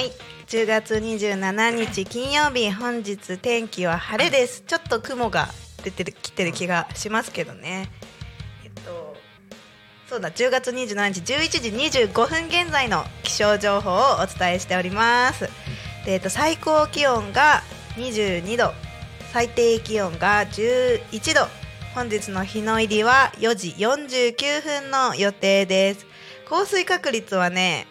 [0.00, 0.10] い、
[0.46, 4.62] 10月27日金曜日本日天気は晴れです。
[4.66, 5.48] ちょっと雲が
[5.82, 7.90] 出てるきてる気がしますけどね。
[8.64, 9.14] えっと
[10.08, 15.50] そうだ10月27日11時25分現在の気象情報をお伝えしております。
[16.06, 17.62] でえっと最高気温が
[17.96, 18.72] 22度、
[19.34, 21.46] 最低気温が11度。
[21.94, 26.06] 本日の日の入りは4時49分の予定です。
[26.48, 27.86] 降水確率はね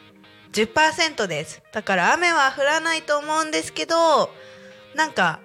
[0.54, 1.62] 10%です。
[1.72, 4.30] だから雨は降らないと思うんですけど、
[4.96, 5.40] なんか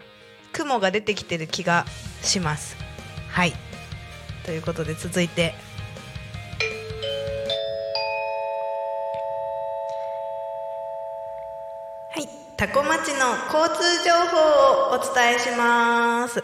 [0.52, 1.86] 雲が出てきてる気が
[2.22, 2.76] します。
[3.30, 3.54] はい。
[4.44, 5.54] ということで続いて
[12.10, 16.42] はい、多古町の交通情報をお伝えします。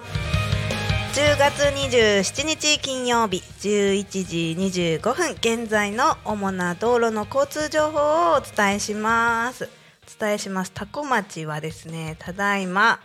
[1.14, 9.70] 10月27日金曜日11時25分現在の主な道路の交通情報をお伝えします。
[10.18, 10.72] お伝えします。
[10.72, 12.98] 多古町はですね、ただいま、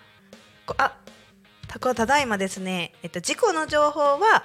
[0.65, 0.97] こあ、
[1.67, 4.43] 多古ただいまですね、えっと事故の情報は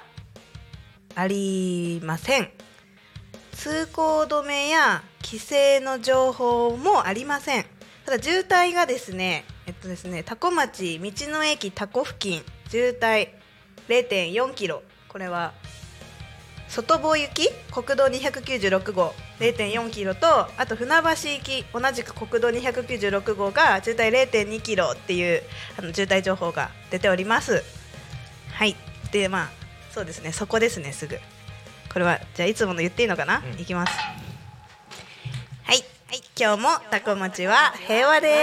[1.15, 2.51] ありません。
[3.53, 7.65] 通行止めや規制の情報もありません。
[8.05, 13.29] ただ渋滞がですね、えっとですね、多古町道の駅多古付近渋滞
[13.89, 14.83] 0.4キロ。
[15.07, 15.53] これは
[16.67, 17.51] 外房行き？
[17.71, 19.13] 国道296号。
[19.39, 21.65] 0.4キロとあと船橋行き。
[21.73, 25.43] 同じく国道296号が渋滞0.2キロっていう
[25.77, 27.63] あの渋滞情報が出ております。
[28.53, 28.75] はい。
[29.11, 29.49] でまあ
[29.91, 30.31] そうですね。
[30.31, 31.19] そこですねすぐ。
[31.93, 33.61] これはじゃあいつもの言っていいのかな、うん。
[33.61, 33.97] いきます。
[35.63, 38.33] はい、はい、今日もタコ町は平和です。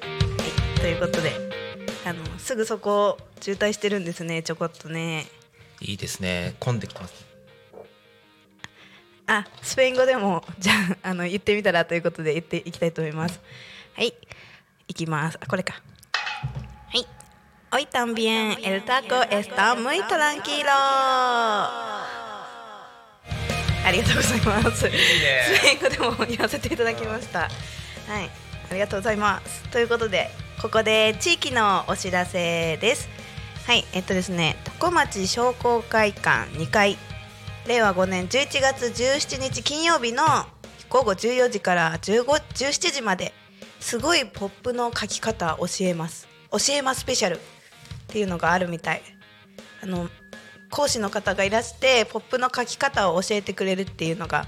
[0.00, 0.06] は
[0.76, 1.43] い、ということであ
[2.14, 5.26] のすぐそこ渋滞してるんですねちょこっとね。
[5.80, 6.54] いいですね。
[6.60, 7.26] 混んできてます。
[9.26, 10.72] あスペイン語でもじゃ
[11.02, 13.40] ああの言ってみたらということで言っていきたいと思います。
[13.94, 14.14] はい。
[14.86, 15.38] いきます。
[15.40, 15.74] あこれか。
[16.88, 17.06] はい。
[17.70, 20.68] Hoy también el taco está muy tranquilo
[23.86, 24.78] ありがとうございます。
[24.78, 24.96] スペ
[25.72, 27.40] イン語でも言わせていただきました。
[27.40, 27.48] は
[28.22, 28.30] い。
[28.70, 29.62] ありがとうございます。
[29.70, 33.08] ということでここで地域のお知らせです。
[33.66, 36.98] はいえっとですね多古町商工会館2階
[37.66, 40.22] 令和5年11月17日金曜日の
[40.90, 43.32] 午後14時から15 17時まで
[43.80, 46.28] すごいポップの書き方教えます。
[46.50, 47.36] 教えますスペシャル。
[47.36, 47.38] っ
[48.08, 49.02] ていうのがあるみたい。
[49.82, 50.08] あの
[50.70, 54.46] 講師の方がいらしてポップの書き方を教えてくれるっていうのが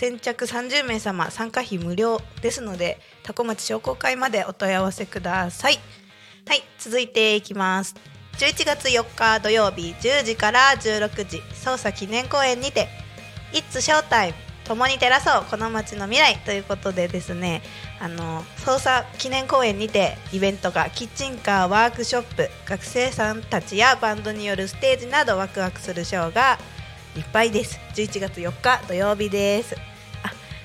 [0.00, 5.78] 先着30名様参加費無料ですので多古町商工会までお問い合わせください。
[6.48, 7.94] はい続いていきます。
[8.38, 12.88] 11月4日土曜日10時から16時捜査記念公園にて
[13.52, 14.32] 「It's Showtime
[14.64, 17.60] 共に照らそうこの街の未来」ということでですね
[18.00, 26.58] あの捜査記念公園にてイベントがキッチンカーワークショップ学生さんたちやバンドによるステージなどワクワクするショーが
[27.14, 27.78] いっぱいです。
[27.94, 29.89] 11月4日土曜日です。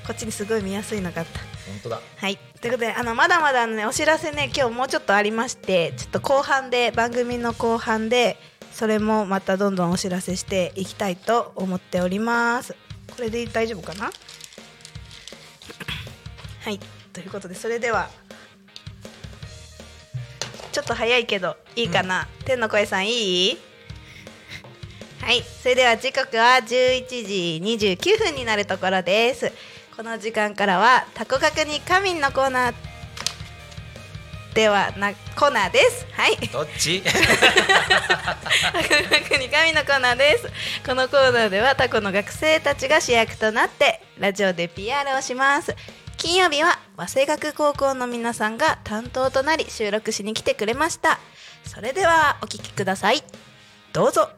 [0.05, 1.39] こっちにすごい見やすいのがあった。
[1.39, 1.47] 本
[1.83, 1.99] 当だ。
[2.17, 8.37] はい、ということであのまだまだねお知らせね今日もうちょっとありましてちょっと後半で番組の後半で
[8.71, 12.75] それもまたどんどんお知らせしていきたいと思っております。
[13.15, 14.11] これで大丈夫かな？
[16.63, 16.79] はい。
[17.13, 18.09] ということでそれでは
[20.71, 23.57] ちょっと早いけどいいかな、天の声さんいい？
[25.21, 25.41] はい。
[25.41, 29.51] それでは時刻は11時29分になるところです
[29.95, 32.73] この時間からはタコ学に仮眠のコーナー
[34.53, 36.05] ではなコーナーです。
[36.11, 36.35] はい。
[36.47, 37.01] どっち？
[37.03, 37.19] タコ
[39.09, 40.49] 学に神のコーナーです。
[40.85, 45.75] このコーナーではタコの学生たちが主役となってラジオで PR をします。
[46.17, 51.19] 金曜日は早生学高校の皆さんが担当となり収録しに来てくれました。
[51.65, 53.23] それではお聞きください。
[53.93, 54.29] どうぞ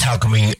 [0.00, 0.56] タコミン FM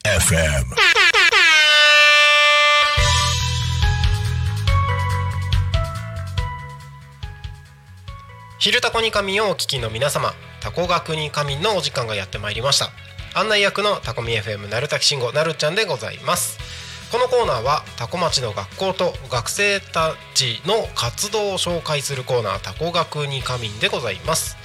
[8.58, 12.90] 昼タコに仮眠をお聞きの皆様タコ学に仮眠のお時間がやってまいりました。
[13.34, 16.87] 案内役のタコミ FM なるたきしんごなるちゃんでございます。
[17.10, 24.58] このコーナーはタコ町の学校と学生たちの活動を紹介するコーナータコ学に仮眠でございます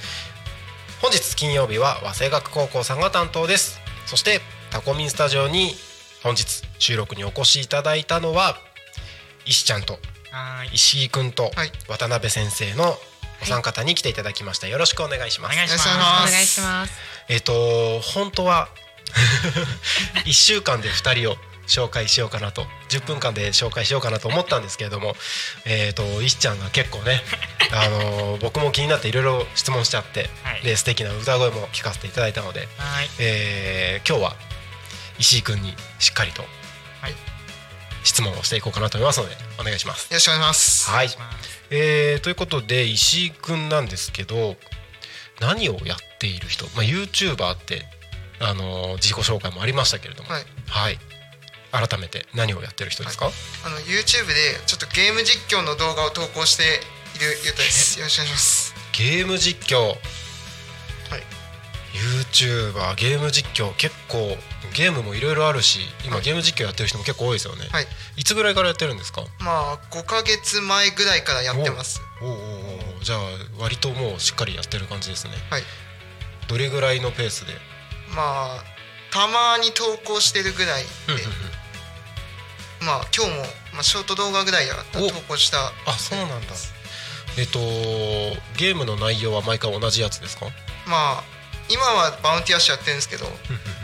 [1.00, 5.72] 本日金曜日は和製学高校さんが担当ですそしてタコミンスタジオに
[6.22, 8.56] 本日収録にお越しいただいたのは
[9.46, 9.98] 石ちゃんと
[10.72, 12.94] 石井くんとはい渡辺先生の
[13.42, 14.68] お三方に来ていただきました。
[14.68, 15.52] よろしくお願いします。
[15.52, 16.92] お願いしますお願いします。
[17.28, 18.68] えっ、と本当は
[20.24, 25.14] 一週間で二人を紹介しようかなと10分間で紹介しようかなと思ったんですけれども、
[25.64, 27.22] えっ、と石ちゃんが結構ね、
[27.72, 30.62] あの僕も気になっていろいろ質問しちゃって、はい。
[30.62, 33.10] で素敵な歌声も聞かせていただいたので、はい。
[33.18, 34.36] えー今日は
[35.18, 36.44] 石井くんにしっかりと
[37.00, 37.14] はい。
[38.02, 40.02] 質問をしていこうかなと思いますのでお願いします。
[40.04, 40.90] よろしくお願いします。
[40.90, 41.10] はい、
[41.70, 44.56] えーということで石井くんなんですけど
[45.40, 47.86] 何をやっている人、まあ、YouTuber って、
[48.40, 50.46] あのー自己紹介もありましたけれども、はい。
[50.68, 50.98] はい
[51.74, 53.32] 改めて何をやってる人ですか、
[53.66, 57.98] あの YouTube でちょっとゲーム実況の動画を投稿しているゆうたです。
[57.98, 58.74] よろしくお願いします。
[58.92, 59.88] ゲーム実況？
[59.88, 59.96] はい。
[62.30, 64.36] YouTuber ゲーム実況結構
[64.74, 67.86] ゲームもいろいろあるし今ゲーム実況やってる人も結構多いですよね、はい。
[68.16, 69.22] いつぐらいからやってるんですか？
[69.40, 72.00] まあ5ヶ月前ぐらいからやってます。
[72.22, 72.28] おう。
[72.28, 72.36] おう。
[72.36, 72.40] お
[73.00, 73.04] う。
[73.04, 73.18] じゃあ
[73.58, 75.34] 割ともうしっかりやってる感じですね。
[75.50, 75.62] はい。
[76.46, 77.52] どれぐらいのペースで？
[78.14, 78.64] まあ
[79.12, 80.88] たまに投稿してるぐらいで
[82.80, 83.36] まあ今日も、
[83.72, 85.08] まあ、ショート動画ぐらいやお。
[85.08, 85.72] 投稿した。
[85.86, 86.36] あそうなんだ。
[87.36, 87.58] えっと
[88.56, 90.46] ゲームの内容は毎回同じやつですか？
[90.86, 91.24] まあ
[91.68, 93.24] 今はバウンティアッシュやってるんですけど、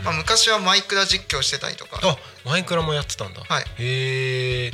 [0.05, 1.99] まあ、昔はマイクラ実況してたりとか。
[2.03, 3.65] あマイクラもやってたんだ、はい。
[3.79, 4.71] へえ。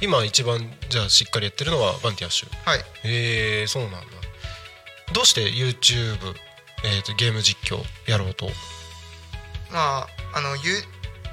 [0.00, 2.68] 今一番じゃあしっかりやってるのはバンティアッシュ。
[2.68, 2.80] はい。
[3.04, 4.00] へえそうなんだ。
[5.12, 6.34] どうして YouTube、
[6.84, 8.50] えー、とゲーム実況やろうと？
[9.70, 10.82] まああのゆ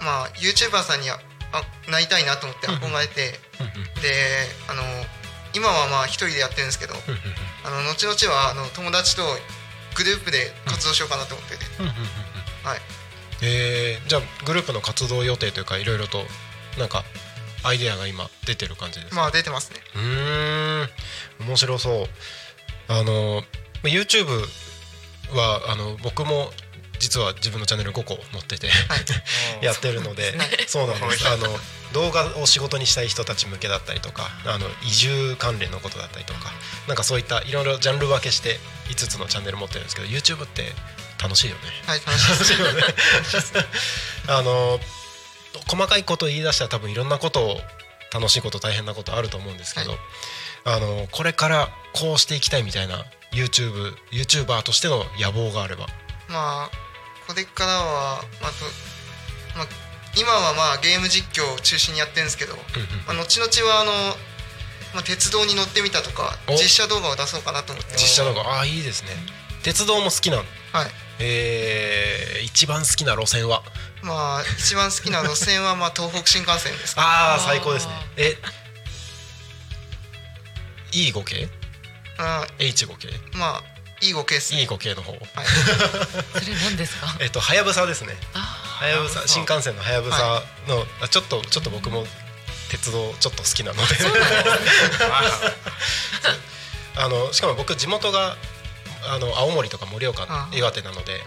[0.01, 1.19] まあ YouTuber さんにあ
[1.51, 3.39] あなりたいなと思って憧れて、
[4.01, 4.83] であの
[5.53, 6.93] 今はまあ一人でやってるんですけど、
[7.65, 9.23] あの後々はあの友達と
[9.95, 11.57] グループで活動しようかなと思って。
[11.57, 11.65] て、
[12.63, 12.79] はい。
[13.41, 16.23] えー、じゃあグループの活動予定というかいろいろと
[16.77, 17.03] なんか
[17.63, 19.15] アイデアが今出てる感じですか？
[19.15, 19.79] まあ出てますね。
[19.95, 20.89] うーん。
[21.47, 22.07] 面白そう。
[22.88, 23.43] あの
[23.81, 24.27] まあ YouTube
[25.33, 26.51] はあの僕も
[26.99, 28.69] 実は自分のチャンネル5個持ってて
[29.62, 30.35] やってるので
[30.67, 31.27] そうなんです。
[31.27, 31.59] あの
[31.93, 36.53] 動画を仕事にしたい人たち向けだったりとかあの移住関連のことだったりとか
[36.88, 38.59] なんかそういったいろいろジャンル分けして
[38.89, 40.73] 5つのチャンネル持ってるんですけど YouTube って
[41.21, 41.62] 楽しいよね。
[41.88, 42.83] はい楽しいよね
[44.27, 44.79] あの
[45.67, 47.62] 細かいことを言い出したら多分いろんなことを
[48.13, 49.97] 楽しいこと大変なことあると思うんですけど、は
[50.65, 55.88] あのこれからこうしていきたいみたいな YouTube YouTuber としての野望があれば。
[56.27, 56.88] まあ
[57.29, 58.65] これからは、まあと
[59.55, 59.67] まあ、
[60.17, 62.55] 今はまあゲーム実況を中心にやってるんですけど、
[63.05, 63.91] まあ、後々はあの、
[64.95, 66.53] まあ、鉄道に乗ってみたとかお。
[66.53, 68.41] 実写動画を出そうかなと思って実写動画。
[68.41, 69.09] ああいいですね。
[69.61, 70.89] 鉄道も好きなのはい。
[71.19, 73.61] えー、一番好きな路線は？
[74.01, 77.03] まあ一番好きな路線はまあ東北新幹線ですか。
[77.03, 77.93] ああ最高ですね。
[78.17, 78.37] え
[80.93, 81.47] E5 系？
[82.17, 83.09] あ H5 系？
[83.37, 83.63] まあ
[84.01, 85.13] いいごケース E5 系の方。
[86.33, 87.15] それ何ですか？
[87.19, 88.15] えっとはやぶさですね。
[88.33, 88.39] あ
[88.79, 92.05] はやぶさ新幹線のはやぶさの、あちょっとちょっと僕も
[92.69, 93.95] 鉄道ちょっと好きなので。
[96.97, 98.35] あのしかも僕地元が
[99.09, 101.23] あの青森とか盛岡あ岩手なので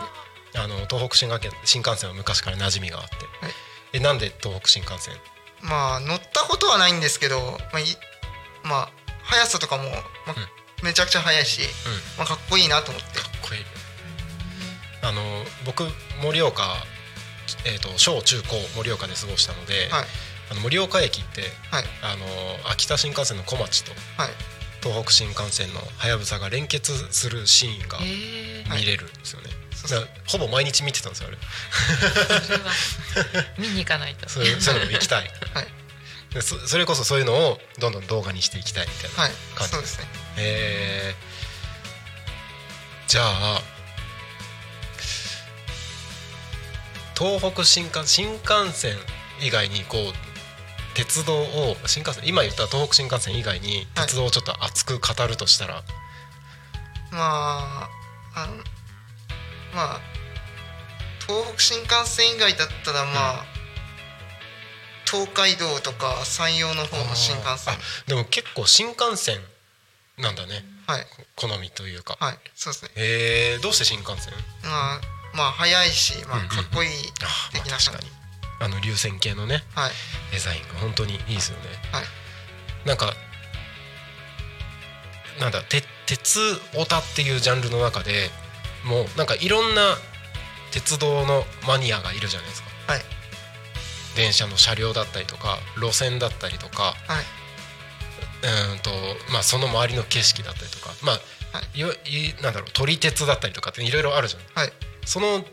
[0.54, 3.54] あの東北新幹線新幹線は昔から馴染みがあって、はい。
[3.94, 5.14] えなんで東北新幹線？
[5.60, 7.84] まあ乗ったことはないんですけどまあい
[8.62, 8.90] まあ
[9.24, 9.90] 速さとかも、
[10.26, 10.34] まあ
[10.82, 11.60] めちゃくちゃ速いし、
[12.18, 13.20] まあ、かっこいいなと思って。
[13.20, 13.60] かっこいい。
[15.02, 15.22] あの
[15.64, 15.84] 僕
[16.22, 16.76] 盛岡、
[17.66, 20.04] えー、と小中高盛岡で過ごしたので、はい。
[20.50, 21.84] あの盛岡駅ってはい。
[22.02, 22.26] あの
[22.70, 24.30] 秋田新幹線の小町とはい。
[24.82, 29.48] 東北新幹線のはやぶさが連結するシーンがええ見れるんですよね、
[30.26, 31.38] ほぼ毎日見てたんですよあれ。
[33.58, 34.28] 見に行かないと。
[34.28, 35.30] そういうのも行きたい。
[35.54, 35.68] はい。
[36.34, 39.32] でそそれこそそういうのをどんどん動画にしていきたいみたいなはい。
[39.54, 40.06] 感じそうですね
[40.38, 41.32] えー
[43.12, 43.60] じゃあ
[47.14, 48.96] 東北新幹新幹線
[49.42, 54.06] 以外にこう鉄道を新幹線今言った東北新幹線以外にはい。
[54.06, 55.82] 鉄道をちょっと熱く語るとしたら、
[57.10, 57.88] まあ
[58.34, 58.56] あの
[59.74, 60.00] まあ
[61.26, 63.44] 東北新幹線以外だったらまあ、
[65.04, 67.74] 東海道とか山陽の方の新幹線。
[67.74, 67.76] あ
[68.06, 69.38] でも結構新幹線
[70.18, 70.64] なんだね。
[70.86, 71.06] はい。
[71.36, 72.38] 好みというか、はい。
[72.54, 72.90] そうですね。
[72.96, 74.32] えー、どうして新幹線？
[74.62, 75.00] まあ
[75.34, 76.90] まあ速いし、まあうんうん、かっこいい
[77.52, 78.10] 的なあ、確かに。
[78.60, 79.90] あの流線形のねはい。
[80.30, 82.04] デザインが本当にいいですよね、はい。
[82.86, 83.12] なんか
[85.40, 86.38] なんだて鉄
[86.76, 88.30] オタっていうジャンルの中で
[88.84, 89.96] もうなんかいろんな
[90.70, 92.68] 鉄道のマニアがいるじゃないですか。
[92.92, 93.02] はい。
[94.14, 97.24] 電車の車両だったりとか路線だったりとかはい
[98.42, 98.90] うーんと
[99.32, 101.20] まあその周りの景色だったりとかまあ、
[101.74, 101.84] い。
[101.84, 104.42] わいなんだろう撮り鉄だったりとかっていろいろあるじゃん。
[104.60, 104.72] はい。
[105.04, 105.44] その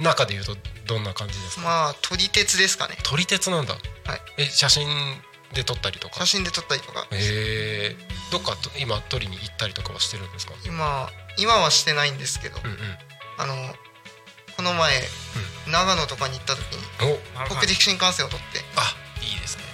[0.00, 0.56] 中でいうと
[0.86, 2.96] どんな感じですか、まあ撮り鉄ですかね。
[3.04, 4.20] 撮り鉄なんだ、はい。
[4.38, 4.88] え写真
[5.54, 6.20] で撮ったりとか？
[6.20, 7.06] 写真で撮ったりとか。
[7.12, 10.54] えー、どっかと今撮りに行ったりとかはしてるんですか？
[10.66, 11.08] 今
[11.38, 12.78] 今はしてないんですけど、うんうん。
[13.38, 13.54] あの
[14.56, 15.02] この前、
[15.70, 17.46] 長野とかに行った時にお。
[17.46, 18.60] 北陸新幹線を撮って。
[18.76, 19.64] あいいですね。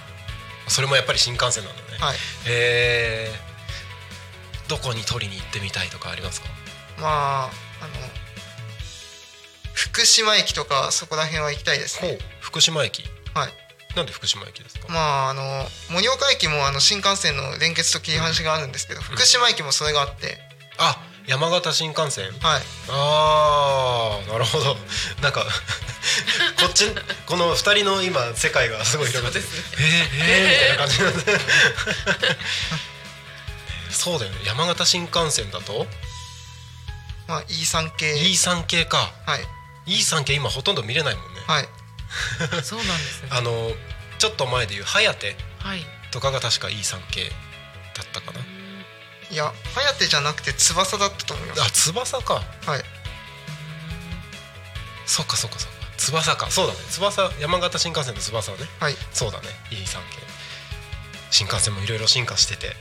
[0.67, 2.17] それもやっぱり新幹線なんだねはい。
[2.47, 6.47] えー、どこに撮りに行ってみたいとかありますか？
[6.99, 7.51] まああの
[9.73, 12.17] 福島駅とかそこら辺は行きたいですね。
[12.39, 13.03] 福島駅。
[13.33, 13.51] はい。
[13.95, 14.87] なんで福島駅ですか？
[14.91, 15.41] まああの
[15.89, 20.37] 盛岡駅もあの新幹線の連結と切り離しがあるんですけど、福島駅もそれがあって。
[20.77, 20.97] あ
[21.27, 22.25] 山形新幹線？
[22.39, 22.61] はい。
[22.89, 24.75] あーなるほど。
[25.21, 25.45] なんか
[26.59, 26.85] こっち
[27.25, 29.45] この二人の今世界がすごい広がってる。
[29.77, 31.39] えー、えー、みたいな感じなんで。
[33.91, 34.41] そうだよね。
[34.45, 35.85] 山形新幹線だと？
[37.27, 38.13] まあ E3 系。
[38.13, 39.11] E3 系か。
[39.25, 39.47] はい。
[39.87, 41.41] E3 系今ほとんど見れないもんね。
[41.47, 41.69] はい。
[42.63, 43.29] そうなんですね。
[43.31, 43.71] あの
[44.19, 47.29] ちょっと前でいう「はやてはい。」とかが確か E3 系
[47.95, 48.33] だったか
[49.31, 51.59] いや颯じゃなくて翼だったと思います。
[51.59, 52.33] なあ翼か。
[52.33, 52.83] はい。
[55.05, 55.77] そっかそっかそっか。
[55.97, 56.51] 翼か。
[56.51, 56.79] そうだね。
[56.89, 58.57] 翼山形新幹線の翼ね。
[58.79, 58.95] はい。
[59.13, 59.47] そうだね。
[59.69, 60.21] E3 系
[61.31, 62.75] 新幹線もいろいろ進化してて。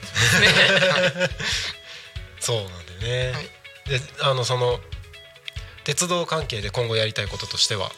[2.40, 3.44] そうなんだよね、はい。
[3.88, 4.80] であのその
[5.84, 7.92] 鉄道関係で今後やりたいこととしては？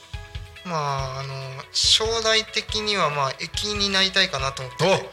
[0.65, 5.11] まああの将来的にはまあ駅員になりたいかなと思って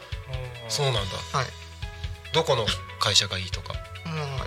[0.68, 1.00] そうなんだ。
[1.32, 1.59] はい
[2.32, 2.66] どこの
[2.98, 3.74] 会社がいいとか？
[4.04, 4.46] まあ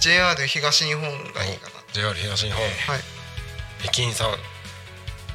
[0.00, 1.02] JR 東日本
[1.32, 2.60] がいいか JR 東日本。
[2.60, 3.02] なはい。
[3.84, 4.36] 駅員さん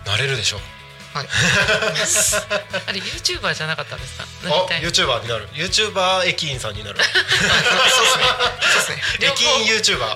[0.06, 0.60] なれるでしょ？
[1.14, 1.28] はい。
[2.88, 4.26] あれユーチューバーじゃなかったんですか？
[4.44, 5.48] あなりたい YouTuber になる。
[5.54, 7.00] YouTuber 駅員さんになる。
[7.04, 7.38] そうです
[8.18, 8.24] ね。
[8.62, 9.28] そうですね。
[9.28, 10.00] 駅員 YouTuber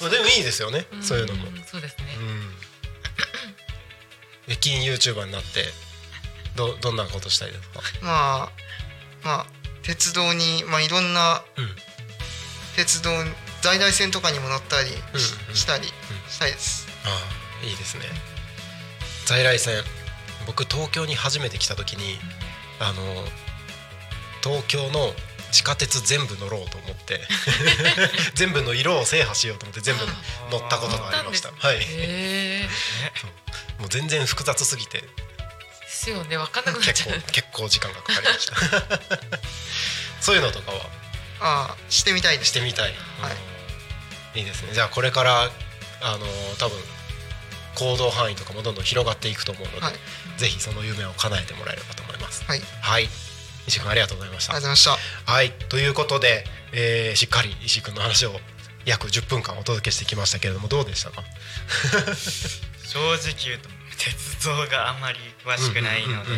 [0.00, 1.02] まあでもいいですよねん。
[1.02, 1.48] そういうのも。
[1.70, 2.14] そうですね。
[2.16, 2.54] うん。
[4.48, 5.66] 駅員 YouTuber になって
[6.54, 7.80] どどんなことしたいですか？
[8.00, 8.67] まあ
[9.22, 9.46] まあ
[9.82, 11.68] 鉄道にまあいろんなうん。
[12.76, 13.10] 鉄道
[13.60, 14.90] 在来線とかにも乗ったり
[15.52, 15.88] し,、たり
[16.28, 16.86] したいです。
[17.04, 17.08] あ
[17.60, 18.04] あいいですね。
[19.26, 19.82] 在来線
[20.46, 22.20] 僕東京に初めて来た時に
[22.78, 23.02] あの
[24.44, 25.12] 東京の
[25.50, 27.20] 地下鉄全部乗ろうと思って
[28.34, 30.06] 全部の色を制覇しようと思って全部
[30.50, 31.50] 乗ったことがありました。
[31.56, 31.78] はい。
[33.80, 35.02] もう全然複雑すぎて
[35.98, 36.36] ですよね。
[36.36, 37.22] わかんなくなっ結構ちゃう。
[37.32, 38.56] 結構時間がかかりました。
[40.22, 40.78] そういうのとかは？
[41.40, 42.48] ああしてみたいです。
[42.48, 43.30] してみたい、は
[44.34, 44.38] い。
[44.40, 44.72] いいですね。
[44.74, 45.50] じゃあこれから
[46.00, 46.26] あの
[46.58, 46.78] 多分
[47.74, 49.94] 行動範囲とかもどんどん広がっていくと思うので、はい。
[50.36, 52.44] ぜひその夢を叶えてもらえればと思います。
[52.44, 52.62] はい。
[52.80, 53.08] はい。
[53.66, 54.54] 石井君ありがとうございました。
[54.54, 55.32] ありがとうございました。
[55.32, 55.50] はい。
[55.68, 58.40] ということで、えーしっかり石井君の話を
[58.84, 61.22] 約10分間お届けしてきましたけれどもどうでしたか？
[62.88, 63.68] 正直言うと
[63.98, 66.30] 鉄道があんまり詳しくないので、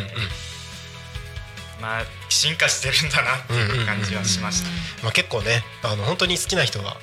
[1.81, 4.69] まあ進化してるんだなっていう感じはしました、
[5.03, 6.93] まあ、結構ねあの本当に好きな人は、は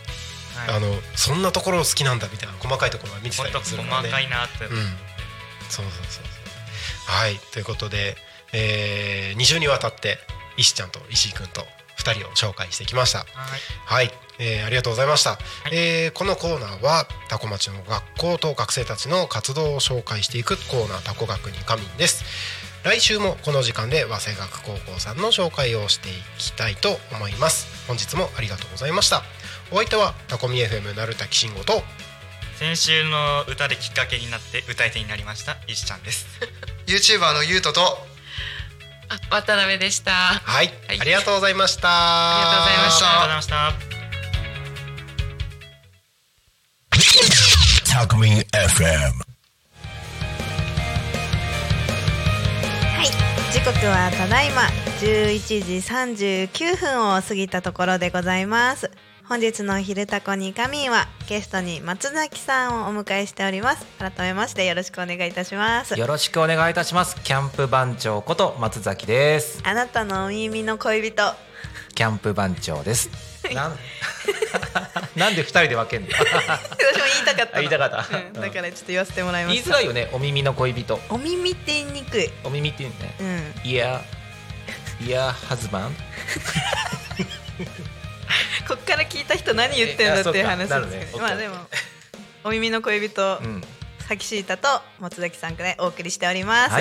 [0.73, 4.71] い、あのそんなところ好きなんだみたいな細かいところは見てたりするからねかいなって、うん、
[5.69, 6.25] そうそうそうそう。
[7.09, 7.37] はい。
[7.53, 8.17] ということで、
[8.53, 10.19] え2週にわたって
[10.59, 11.63] 石ちゃんと石井くんと
[11.99, 13.21] 2人を紹介してきました。
[13.21, 13.29] はい。
[13.87, 15.39] はい、えーありがとうございました、
[15.73, 22.25] えーこのコーナーはタコ町の学校と学生たちの活動を紹介していくコーナータコ学に仮眠です。
[22.85, 27.67] 来週もこの時間で早稲学高校さんの紹介をしていきたいと思います。
[27.87, 29.23] 本日もありがとうございました。
[29.71, 31.83] お相手はタコミ FM なるたきしんごと
[32.57, 36.27] 先週の歌できっかけになって歌い手になりました石ちゃんです。
[36.87, 37.81] YouTuber のゆうとと
[39.11, 40.13] あ渡辺でした。
[40.13, 41.01] はい、はい。
[41.01, 41.89] ありがとうございました。
[41.89, 43.98] ありがとうございました
[47.19, 49.13] ありがとうございました Talkme FM.
[52.95, 53.53] はい。
[53.53, 54.63] 時刻はただいま。
[55.01, 55.77] 11時
[56.49, 58.91] 39分を過ぎたところでございます。
[59.25, 63.85] 本日の「昼タコに仮眠」はゲストに松崎さんをお迎えしております。
[63.99, 65.99] 改めましてよろしくお願いいたします。
[65.99, 67.17] よろしくお願いいたします。
[67.23, 69.61] キャンプ番長こと松崎です。
[69.65, 71.35] あなたのお耳の恋人
[71.99, 73.11] キャンプ番長です。
[73.53, 73.79] なん？
[75.19, 76.15] なんで二人で分けんの？
[76.17, 76.25] 私も
[77.13, 78.17] 言いたかった言いたかった。
[78.17, 79.71] うんだからちょっと言わせてもらいました。
[79.71, 81.01] 言いづらいよねお耳の恋人。
[81.09, 82.31] お耳って言いにくい。
[82.45, 83.53] お耳って言うね。
[83.65, 83.69] うん。
[83.69, 84.01] いや
[85.01, 85.97] いやハズバン
[88.69, 91.57] こっから聞いた人何言ってんだっていう話ですけど、まあでも
[92.45, 93.61] お耳の恋人、うん
[94.09, 94.67] さきしいたと
[95.01, 96.71] 松崎さんからお送りしております。
[96.71, 96.81] はは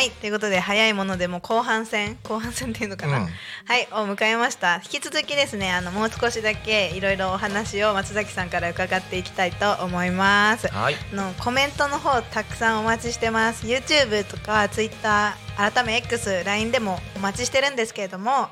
[0.00, 0.08] い。
[0.08, 3.24] い、ということで早いものでも後半戦後半戦っていうのかな、うん。
[3.24, 3.86] はい。
[3.92, 4.76] を迎えました。
[4.76, 10.66] 引き続きですねあのもう少しだけいろいろお話を松崎さんから伺っていきたいと思います。
[10.66, 10.96] はい。
[11.12, 13.64] あのコメントの方たくさんお待ちしてます。
[13.66, 18.48] YouTube とか Twitter 改め XLINE でもお待ちしてるんですけれども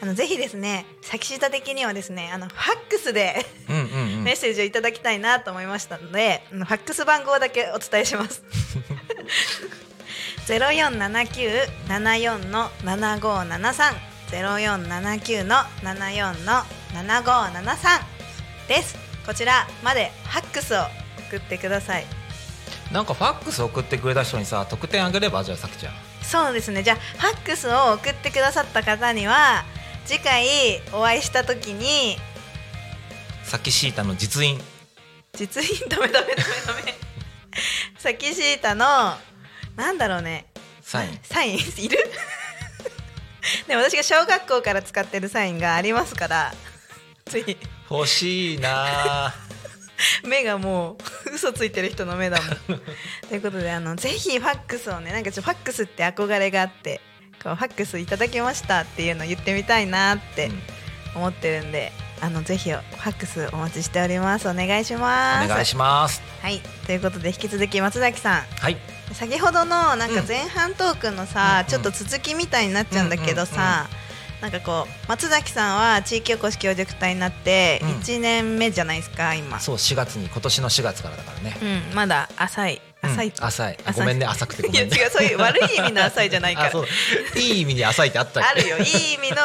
[0.00, 3.82] あのぜひですね先下的にはですねあのファックスでうんうん
[4.18, 8.42] うんメッセージをいただきたいなと思いましたので、あのファックス番号だけお伝えします。
[10.46, 11.48] ゼロ四七九
[11.88, 13.94] 七四の七五七三
[14.30, 16.62] ゼロ四七九の七四の
[16.94, 18.00] 七五七三
[18.68, 18.96] です。
[19.26, 20.82] こちらまでファックスを
[21.28, 22.06] 送ってください。
[22.92, 25.42] なんかファックス送ってくれた人にさ得点あげれば？
[25.42, 26.82] じゃあさきちゃんそうですね。
[26.84, 29.64] じゃあファックスを送ってくださった方には
[30.06, 32.16] 次回お会いした時に
[33.44, 34.60] さきシータの実印。
[35.34, 35.88] 実印？
[35.88, 36.94] ダメダメダメダメ。
[37.98, 39.16] サキシータの
[39.76, 40.46] なんだろうね。
[40.82, 41.18] サイン。
[41.22, 41.58] サイン？
[41.58, 41.98] いる？
[43.68, 46.54] でも私が小学校から使ってるサインがありますから。
[47.24, 47.56] つい。
[47.90, 49.34] 欲しいな。
[50.24, 50.92] 目がも
[51.30, 52.80] う嘘ついてる人の目だもん。
[53.28, 57.00] ということであのぜひファックスをねなんかちょっとファックスって憧れがあって
[57.46, 60.50] こうファックスいただきましたっていうのを言ってみたいなって
[61.14, 64.48] 思ってるんで、あのぜひファックスお待ちしております。
[64.48, 65.46] お願いします。
[65.46, 66.20] お願いします。
[66.42, 66.60] はい。
[66.86, 68.40] ということで引き続き松崎さん。
[68.40, 68.76] はい。
[69.12, 73.86] 先ほどのなんかうん前半トークのさ、うんちょっと続きみたいになっちゃうんだけどさ、
[74.42, 77.88] なんかこう松崎さんは地域おこし協力隊になってうん。
[77.90, 81.56] 1年目じゃないですか今、そう4月に今年の4月からだからね。
[81.62, 83.78] うん、まだ浅い浅い、うん浅い。
[83.94, 84.26] ごめんね。
[84.26, 84.96] 浅くてごめんね。
[84.96, 86.70] いや違うそういう悪い意味の浅いじゃないから。
[86.70, 88.78] いい意味に浅いってあったあるよ。
[88.78, 89.36] いい意味の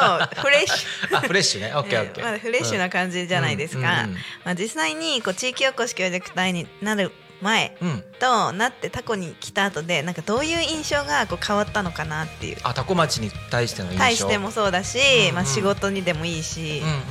[0.42, 1.18] フレッシュ。
[1.18, 1.74] あフレッシュね。
[1.76, 2.24] オッケーオッケー。
[2.24, 4.10] まだフレッシュな感じじゃないですか、うん。
[4.12, 4.18] うん。
[4.46, 12.58] まあ、実際にこう地域おこし協力隊になる前うん、うんとなってタコに来た後でなんかどういう印象がこう変わったのかなっていう。
[12.62, 17.02] あタコ町に対しての印象対してもそうだし、うんうんまあ、仕事にでもいいしうん、うん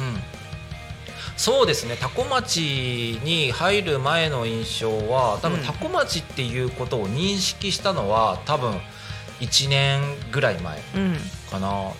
[1.41, 1.97] そうですね。
[1.97, 5.65] 多古町に入る前の印象は多分うん。
[5.65, 8.75] 多古町っていうことを認識したのは多分
[9.41, 11.17] 1年ぐらい前うん。
[11.51, 11.93] かな。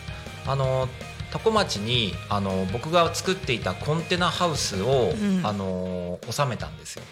[0.47, 0.91] あの
[1.33, 5.41] 多古町にあの僕が作っていたコンテナハウスを、うん。
[5.43, 7.03] あの収めたんですよ。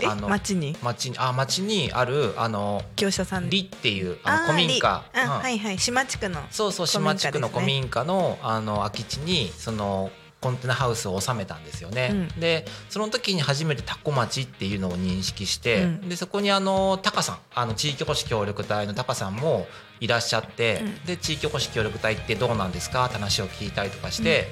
[0.00, 0.06] え？
[0.06, 0.74] あの町に？
[0.82, 3.50] 町にあ町にあるあの業者さん。
[3.50, 5.04] 里っていうあのー古民家。
[5.14, 5.78] うんはいはい。
[5.78, 6.40] 島地区の。
[6.50, 10.10] そうそう島地区の古民家のあの空き地にその
[10.40, 12.40] コンテナハウスを収めたんですよね、うん。
[12.40, 16.08] でその時に初めてタコ町っていうのを認識して、うん。
[16.08, 19.66] でそこにあのタカさんあの地域おこし協力隊のタカさんも
[20.00, 21.04] いらっしゃって、うん。
[21.06, 23.06] で地域おこし協力隊ってどうなんですか？
[23.06, 24.46] って話を聞いたりとかして、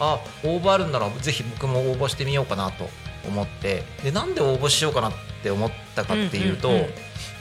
[0.00, 2.88] あ応募あるんならぜひ僕も応募してみようかなと
[3.28, 5.12] 思ってでなんで応募しようかなっ
[5.42, 6.70] て思ったかっていうと、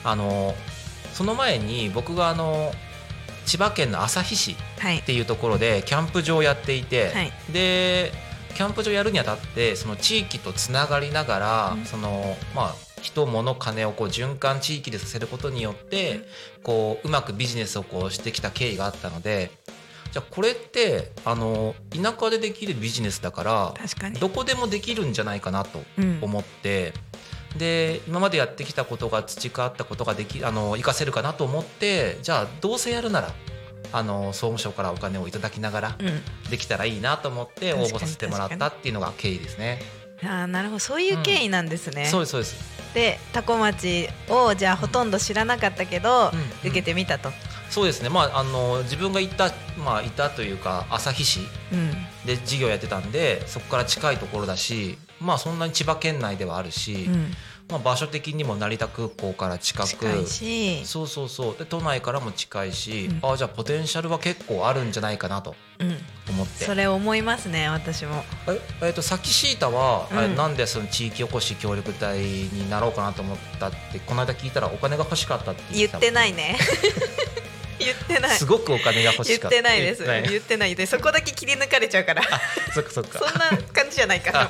[0.04, 0.54] あの
[1.14, 2.72] その前に僕があの
[3.50, 5.00] 千葉県の旭市はい。
[5.00, 7.34] っていうところでキャンプ場をやっていて、はい。
[7.52, 8.12] で
[8.54, 11.86] キャンプ場やるにあたってその地域とつながりながら、うん。
[11.86, 16.28] そのまあ人物金をこう循環地域でさせることによって、
[16.62, 19.50] こううまくビジネスをこうしてきた経緯があったので
[20.12, 23.74] じゃあこれってあの田舎でできるビジネスだから
[24.20, 26.20] どこでもできるんじゃないかなとうん。
[26.22, 26.94] 思って、
[27.58, 33.34] で今までやってきたことが培ったことができあの活かせるかなと思ってじゃあどうせやるなら
[33.92, 36.22] あの総務省からお金をいただきながらうん。
[36.50, 39.82] できたらいいなと思って応募させてもらったっていうのが経緯ですね。
[40.22, 40.80] あーなるほど。
[40.80, 42.80] そういう経緯なんですね、そうですそうです。
[42.94, 47.32] で多古町をじゃあほとんど知らなかったけど、うん受けてみたと、
[47.70, 48.10] そうですね。
[48.10, 51.40] まああの自分がいたまあいたというか旭市
[51.72, 51.94] うん。
[52.26, 57.34] で事業やってたんでそこから近いところだし、まあそんなに千葉県内ではあるし、うん。
[57.70, 59.88] まあ、場所的にも成田空港から近く。
[59.88, 60.86] 近いし。
[60.86, 61.56] そうそうそう。
[61.56, 63.32] で都内からも近いし、うん。
[63.32, 65.98] あじゃあポテンシャルは結構あるんじゃないかなとうん。
[66.30, 66.66] 思って。
[66.66, 68.24] それ思いますね私も。
[68.48, 70.36] ええっとさっきシータは、うん。
[70.36, 76.58] なんでその地域おこし協力隊になろうかなと思ったってこの間聞いたらお金が欲しかったって言たってないね
[77.84, 78.38] 言ってない。
[78.38, 79.56] すごくお金が欲言っしかった。
[79.58, 80.04] てないです。
[80.04, 80.30] 言ってない。
[80.30, 80.76] 言ってない。
[80.76, 82.24] でそこだけ切り抜かれちゃうから。
[82.74, 83.20] そっかそっか。
[83.20, 84.50] そんな感じじゃないから。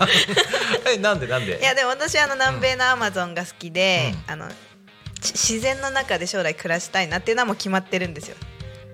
[0.91, 1.59] えなんでなんで？
[1.59, 4.49] いやでも私あの南米のアマゾンが好きで、うあの
[5.21, 8.35] ち自然の中で将来暮らしたいなっていうのはもう決まってるんですよ。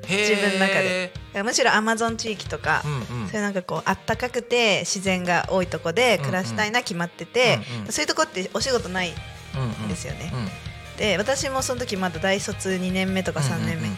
[0.07, 1.11] 自分の中で。
[1.43, 3.27] むしろアマゾン地域とか、うんうん。
[3.27, 7.91] そういうなんかこうあったかくて自然が多いとこで暮らしたいな決まってて、うんうん。
[7.91, 9.13] そういうとこってお仕事ない
[9.55, 10.49] うんうんんですよね、うん
[10.97, 13.97] で私もその時まだ大卒2年目とか3年目、うんうんうん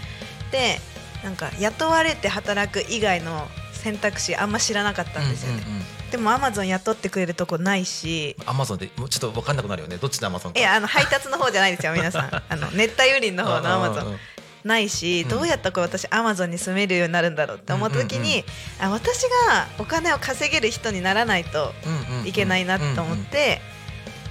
[0.52, 0.80] で
[1.24, 6.12] なんか雇われて働く以外の選択肢あんま知らなかったんですよね、うんうんうん。
[6.12, 8.36] でもアマゾン雇ってくれるとこないし。
[8.45, 9.98] アマゾンでもうちょっと分かんなくなるよね。
[9.98, 12.30] どっちのアマゾンかいやあの配達の方じゃないですよ皆さん。
[12.50, 14.20] あの熱帯雨林の方のアマゾンうんうんうん。
[14.64, 15.30] ないし、うん。
[15.30, 18.43] どうやったら私アマゾンに住めるようになるんだろうって思った時に、
[18.80, 22.28] あ私がお金を稼げる人にならないとうんうんうん。
[22.28, 23.62] いけないなと思って、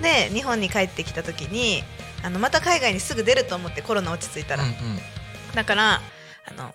[0.01, 1.83] で日本に帰ってきた時に
[2.23, 5.01] あのまた海外にすぐ出ると思ってコロナ落ち着いたら、うんうん
[5.57, 6.01] だから
[6.45, 6.75] あの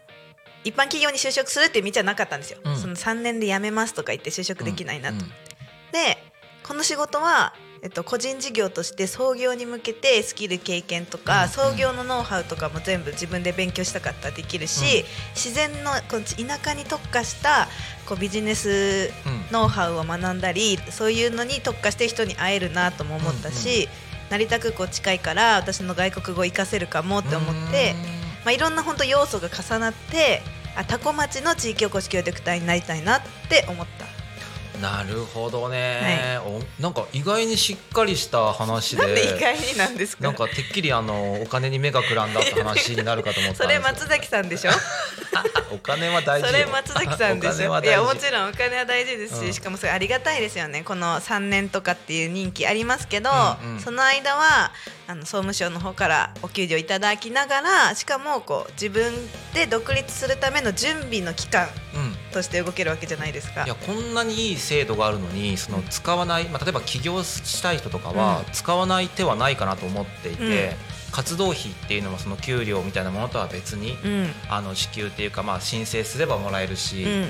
[0.63, 2.77] 一般企業に就職するっていう道はなかったんですよ、うん。
[2.77, 5.27] その3年で辞めますとか言って就職できないなと、うんうん。
[5.27, 6.17] で
[6.63, 15.03] この仕事は、えっと、個人事業として創業に向けてスキル経験とか、うん創業のノウハウとかも全部自分で勉強したかったらできるし、
[15.36, 17.67] 自然のこの田舎に特化した
[18.07, 19.41] こうビジネスうん。
[19.51, 23.89] ノウハウを学んだりそういうのに特化して人に会えるなとも思ったし、
[24.29, 27.95] 成田空港近いから私の外国語活かせるかもって思って、
[28.44, 30.42] まあ、いろんな本当要素が重なって
[30.76, 34.06] あタコ町の地域おこし協力隊になりたいなって思った。
[34.80, 39.04] なるほどね、おなんか意外にしっかりした話で。
[39.04, 40.24] なんで意外になんですか？
[40.24, 44.72] なんかてっきりあのお金に目がくらんだって話になるかと思った それ松崎さんでしょ？
[45.72, 46.52] お金は大事よ。
[46.54, 49.54] それ松崎さんでおしょいやもちろんお金は大事ですし、うん。
[49.54, 50.82] しかもそれありがたいですよね。
[50.84, 53.30] この3年とかっていう任期ありますけど、
[53.64, 53.80] うんうん。
[53.80, 54.72] その間は
[55.12, 59.12] あの総務省の方からお給料いただきながらしかもこう自分
[59.53, 62.22] で独立するための準備の期間うん。
[62.32, 63.66] として動けるわけじゃないですか。
[63.66, 74.28] いやこんなにいい制度があるのにその使わない、まあ、例えば起業したい人とかは使わない手はないかなと思っていて、うん活動費っていうのもその給料みたいなものとは別に、うん。
[74.49, 77.30] あの支給っていうか、まあ、申請すればもらえるし、うん。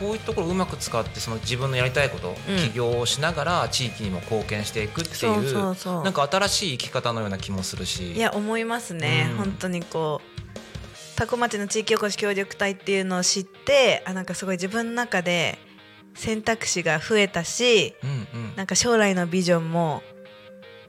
[0.00, 2.56] こういうところをうまく使ってその自分のやりたいこと、うん。
[2.70, 6.04] 起業をしながら地域にも貢献していくっていうそうそうそう。
[6.04, 8.12] なんか新しい生き方のような気もするし。
[8.12, 9.36] いや思いますね、うん。
[9.38, 10.36] 本当にこう
[11.16, 15.58] 多古町の地域おこし協力隊っていうのを知ってあなんかすごい自分の中で
[16.14, 20.02] 選択肢が増えたしうんうん、なんか将来のビジョンも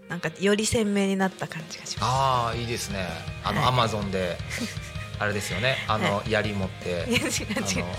[0.09, 3.07] なんかより鮮明になった感じがしまああいいですね。
[3.43, 3.69] あの、はい。
[3.69, 4.37] アマゾンで
[5.19, 5.77] あれですよね。
[5.87, 7.85] あの、槍持って違うあ違う。
[7.85, 7.95] の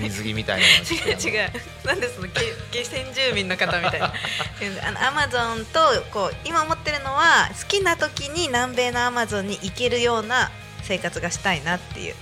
[0.00, 0.66] 水着みたいな
[1.10, 1.52] 違う違う。
[1.84, 2.40] なんでその下
[2.72, 4.12] 下先住民の方みたいな。
[4.86, 5.78] あのアマゾンと
[6.10, 10.50] こう今思ってるのは好きな時に南米のアマゾンに行けるような
[10.82, 12.14] 生活がしたいなっていう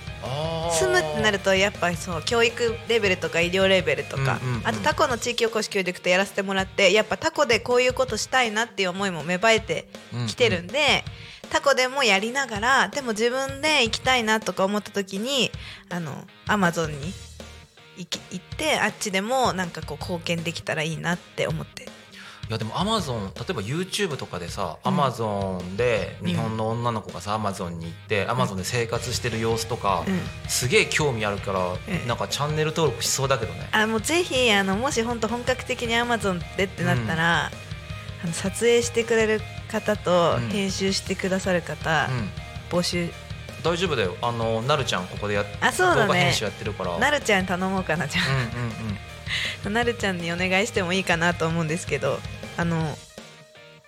[0.71, 9.87] 住むってなるとやっぱりそう教育レベルとか医療レベルとか、うんうんうんあとタコの地域おこし協力とやらせてもらってやっぱタコでこういうことしたいなっていう思いも芽生えて
[10.27, 11.03] きてるんで、
[11.49, 15.51] タコでもやりながらでも自分で行きたいなとか思った時に
[15.89, 17.13] あのアマゾンに
[17.97, 21.87] 行き行ってあっちでもなんかこう貢献できたらいいなって思って。
[22.47, 30.19] いやでもアマゾン例えば YouTube とかでさうんアマゾンで日本の女の子がさアマゾンに行ってアマゾンで生活してる様子とか、うん。
[30.49, 32.07] すげえ興味あるから、うん。
[32.07, 33.67] なんかチャンネル登録しそうだけどね。
[33.71, 37.45] あもうぜひあのもし本当本格的にアマゾンでってなったら、
[38.23, 39.41] あの撮影してくれる
[39.71, 40.49] 方とうん。
[40.49, 42.07] 編集してくださる方、
[42.71, 42.77] うん。
[42.77, 43.09] 募集。
[43.63, 44.15] 大丈夫だよ。
[44.21, 46.01] あのなるちゃんここでやっあそうだね。
[46.03, 46.99] 動画編集やってるから。
[46.99, 48.71] なるちゃん頼もうかなじゃうんうんうん。
[48.73, 49.14] あ
[49.69, 52.19] なるちゃんにお願いしてもいいかなと思うんですけど
[52.57, 52.97] あの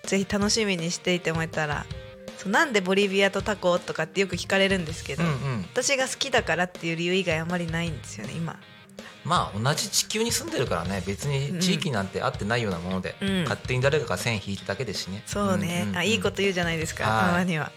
[0.04, 1.86] ぜひ楽しみにしていてもらえたら
[2.38, 5.66] そうなんでボリビアとタコとかってよく聞かれるんですけど、うんうん。
[5.74, 8.60] 私が好きだからっていう理由以外あまりないんですよね今。
[9.26, 13.44] まあ同じ地球に住んでるからね別に地域なんて合ってないようなもので、うん。
[13.44, 15.24] 勝手に誰かが線引いただけですしね。
[15.26, 15.98] そうね、んんん。
[15.98, 17.26] あいいこと言うじゃないですかはい。
[17.26, 17.72] たまには。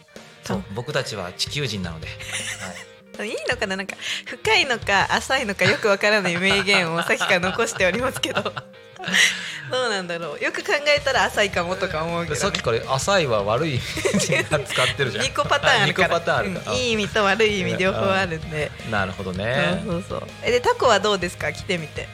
[0.44, 2.06] そう僕たちは地球人なので、
[2.60, 2.89] はい
[3.24, 3.76] いいのかな？
[3.76, 3.96] なんか
[4.26, 8.42] 深いのか浅いのかよくわからない名言をさっきから残しておりますけど。
[9.70, 10.44] どうなんだろう？
[10.44, 15.24] よく考えたら浅いかもとか思うけど、ね、さっきから浅いは悪い使ってるじゃん。
[15.24, 16.08] 2個パターンあるから。
[16.08, 16.60] 2個パターンあるか。
[16.66, 16.78] らうん。
[16.78, 19.80] いい意味と悪い意味両方あるんで、なるほどね。
[19.86, 20.28] そうそうそう。
[20.42, 21.52] えでタコはどうですか？
[21.52, 22.08] 来てみて。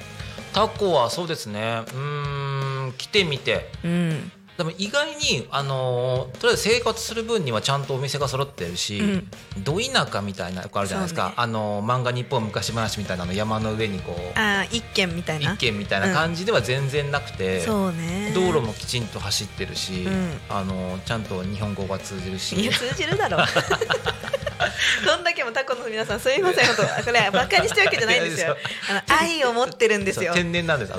[0.52, 1.82] タコはそうですね。
[1.86, 3.68] うーん来てみて。
[3.84, 9.30] うんでも意外にあのーとりあえず生活する分にはちゃんとお店が揃ってるし、うん。
[9.62, 11.34] ど田舎みたいなとこあるじゃないですか、ね。
[11.36, 15.52] あのー漫画日本昔話みたいなの山の上にこうあー一軒みたいな。
[15.52, 18.32] 一軒みたいな感じでは全然なくて、そうね。
[18.34, 20.40] 道路もきちんと走ってるし、うん。
[20.48, 22.56] あのーちゃんと日本語が通じるし。
[22.56, 23.38] いや通じるだろ。
[25.04, 26.66] どんだけもタコの皆さんすみません。
[26.66, 28.56] 本当これバカにしてるわけじゃないんですよ。
[28.90, 30.92] あの愛を持ってるんですよ天然なんです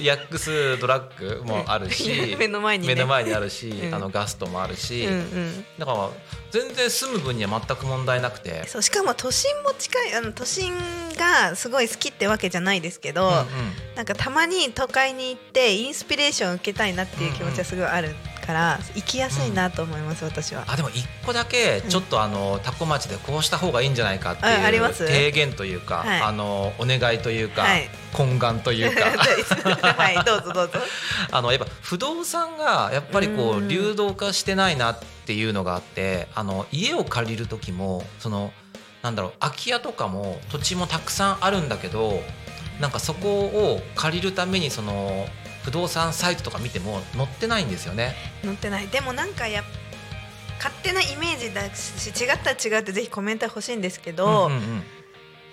[0.00, 2.94] ヤックスドラッグもあるし 目の前にね。
[2.94, 3.94] 目の前にあるし、うん。
[3.94, 5.66] あのガストもあるし、うんうん。
[5.78, 6.10] だから
[6.50, 8.66] 全然住む分には全く問題なくて。
[8.66, 10.74] そうしかも都心も近いあの都心
[11.16, 13.46] がすごい好きってわけじゃないですけど、うんうん。
[13.94, 18.14] なんかたまに都会に行ってインスピレーションを受けたいなっていう気持ちはすごいある
[18.46, 20.64] から、行きやすいなと思います、私は。
[20.68, 26.20] あでも一個だけちょっとあのタコ町でこうした方がいいんじゃないかっていう提言というか、はい。
[26.22, 27.90] あのお願いというか、はい。
[28.12, 29.04] 懇願というか。
[29.92, 30.78] はいどうぞどうぞ。
[31.30, 33.66] あのやっぱ不動産がやっぱりこうん。
[33.66, 38.52] う流動化してないなっていうのがあってあの家を借りる時もその
[39.02, 42.22] なんだろう空き家とかも土地もたくさんあるんだけど
[42.80, 45.26] なんかそこを借りるためにその
[45.66, 48.14] 不動産サイトとか見ても載ってないんですよね。
[48.44, 48.86] 載ってない。
[48.86, 49.64] でもなんかや
[50.58, 54.82] 勝手なイメージだし違ったら違うってぜひコメント欲しいんですけど、うんうんうん。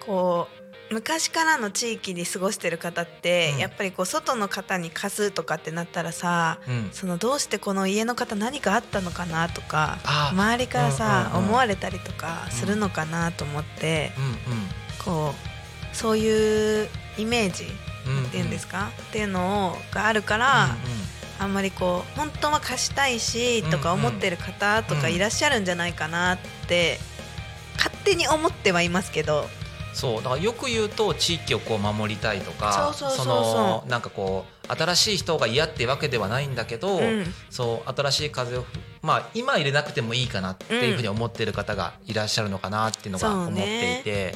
[0.06, 0.48] こ
[0.92, 3.58] う昔からの地域に過ごしてる方って、うん。
[3.58, 6.90] やっぱりこう外の方に貸すとかってなったらさうん。
[6.92, 11.50] そのどうしてこの家の方何かあったのかなとかあ周りからさ、うんうんうん。
[11.50, 16.88] 思われたりとかするのかなと思って、うんこうそういう
[17.18, 17.93] イメージうんうん
[18.28, 20.76] っていうんですか、っていうのをがあるから、
[21.40, 26.38] あんまりこう本当は貸したいしとか思ってる方とかいらっしゃるんじゃないかなっ
[26.68, 27.00] て、
[27.78, 29.48] 勝手に思ってはいますけど。
[29.94, 37.26] そうだからよく言うと地域をこう守りたいとかそのなんかこう新しい人が嫌ってわけではないんだけど、うん。
[37.52, 38.68] そう新しい風をふ
[39.04, 44.36] まあ今入れなくてもいいかなっていうふうに思ってる方がいらっしゃるのかなっていうのが思っていて。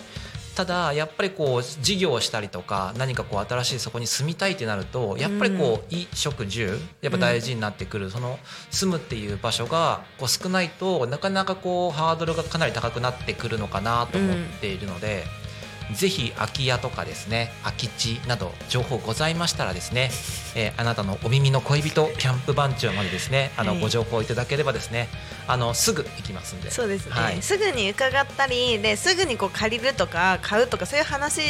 [0.58, 8.40] ただやっぱりこう事業をしたりとか何かこう新しいそこに住みたいってなるとやっぱりこう衣食住やっぱ大事になってくるその
[8.72, 15.26] 住むっていう場所がこう少ないとなかなかこうハードルがかなり高くなってくるのかなと思っているので、
[15.94, 20.10] ぜひ空き家とかですね空き地など情報ございましたらですね、
[20.56, 23.82] えーあなたのお耳の恋人キャンプ番長までですねあの、はい。
[23.82, 25.08] ご情報いただければですね
[25.48, 26.72] あのすぐ行きますんで。
[26.72, 27.42] そうですね、はい。
[27.42, 31.42] すぐに伺ったりですぐにこう借りるとか買うとかそういう話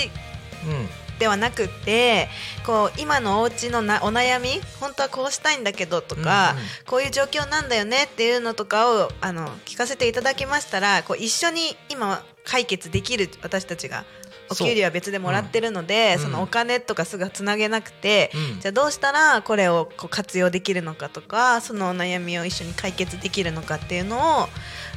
[0.66, 0.88] うん。
[1.20, 2.30] ではなくて
[2.64, 6.66] こう今のお家のなお悩み本当はこうしたいんだけどとか、うんうん。
[6.86, 14.06] こういう状況なんだよねっていうのとかをあの聞かせていただきましたらこう一緒に今解決できる私たちが
[14.50, 16.22] お給料は別でもらってるのでうん。
[16.24, 18.60] そのお金とかすぐつなげなくて、うん。
[18.60, 24.48] じゃあどうしたらこれをこう活用できるのかとかそのお悩みを一緒に解決できるのかっていうのを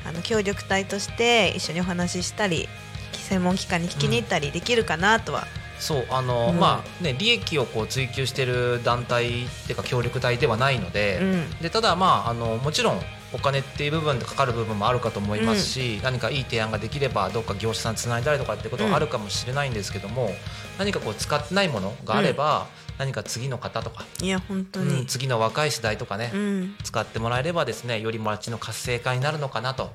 [0.07, 2.68] あの協力隊として一緒にお話ししたり
[3.12, 5.46] 専門機関に聞きに行ったりできるかなとは、
[5.78, 6.59] そうあの、うん。
[6.59, 11.51] まあね利益をこう追求してる団体っていうか協力隊ではないので,、うん。
[11.62, 13.01] でただまああのもちろん
[13.33, 20.31] お金っていう部分でかかる部分もあるかと思いますし、何かいい提案ができればどっか業者さんつないだりとかってことはあるかもしれないんですけども、
[20.78, 22.66] 何かこう使ってないものがあれば、
[22.99, 26.74] 何か次の方とか、いや本当うんに、次の若い世代とかね、うん。
[26.83, 29.93] 使ってもらえればですねより町の活性化になるのかなと。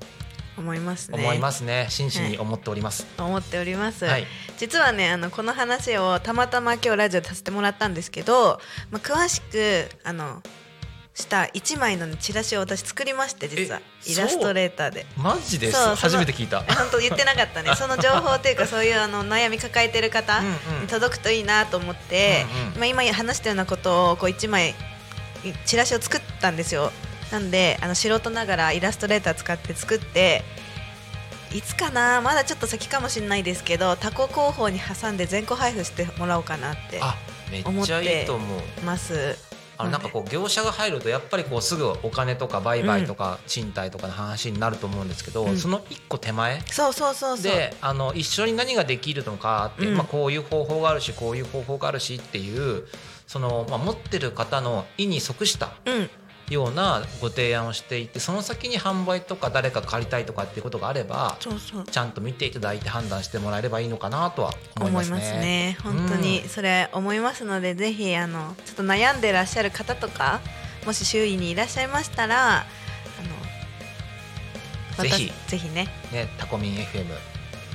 [0.57, 1.19] 思いますね。
[1.19, 1.87] 思いますね。
[1.89, 3.05] 真摯に思っております。
[3.17, 4.25] 思っております、はい。
[4.57, 8.59] 実はねあのこの話をたまたま今日ラジオでさせてもらったんですけど、
[8.89, 10.41] まあ、詳しくあの
[11.15, 13.79] した1枚の、ね、チラシを私作りまして実は。
[14.07, 15.05] えイラストレーターで。
[15.17, 16.61] マジで初めて聞いた。
[16.61, 17.73] 本当言ってなかったね。
[17.79, 22.79] その情報というかそういうあの悩み抱えてる方に届くといいなと思って、うんうん。
[22.79, 24.75] まあ、今話したようなことをこう1枚
[25.65, 26.91] チラシを作ったんですよ。
[27.31, 30.43] なんであの素人ながらイラストレーター使って作って
[31.53, 37.15] いつかなまだちょっと先かもしれないですけどタコ広報に挟んで全個配布してもらおうかなってあ
[37.51, 38.59] めっちゃいいと思う。
[38.85, 39.37] ます
[39.77, 45.57] あのなんかこう業者が入るとやっぱりこうすぐお金とか売買とか賃貸とかの話になると思うんですけど、うん。
[45.57, 47.51] その一個手前そうそうそうそう。
[47.51, 49.97] であの一緒に何ができるのかって、うん。
[49.97, 52.85] まあ、こういう方法があるしこういう方法があるしっていう
[53.27, 56.09] その、まあ、持ってる方の意に即したうん
[56.49, 65.19] ようなご提案をしていてその先に販売とか誰か借りたいとかっていうことがあればちゃんと見ていただいて判断してもらえればいいのかなとは思いますね。
[65.21, 65.77] すね。
[65.83, 70.41] 本当にそれ思いますので、ぜひあのちょっと悩んでらっしゃる方とか
[70.85, 72.65] もし周囲にいらっしゃいましたらあ
[74.97, 75.31] のぜひ。
[75.47, 75.87] 私ぜひね。
[76.11, 77.05] ねタコミン FM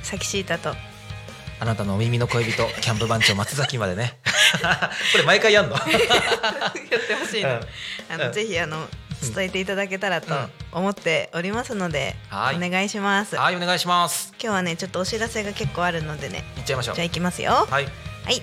[0.01, 0.73] サキシータと
[1.61, 4.17] あなたのお耳の恋人キャンプ番長松崎までね。
[5.11, 5.75] これ毎回やんの？
[5.77, 7.59] やってほしいの、うん。
[8.09, 8.33] あの、うん。
[8.33, 8.87] ぜひあの
[9.35, 10.33] 伝えていただけたらと
[10.71, 12.55] 思っておりますので、はい。
[12.55, 13.35] お願いします。
[13.35, 14.33] はいお願いします。
[14.41, 16.95] 今日はねちょっとお知らせが結構あるのでねいっちゃいましょう。
[16.95, 17.67] じゃあ行きますよ。
[17.69, 17.85] はい。
[18.25, 18.41] はい。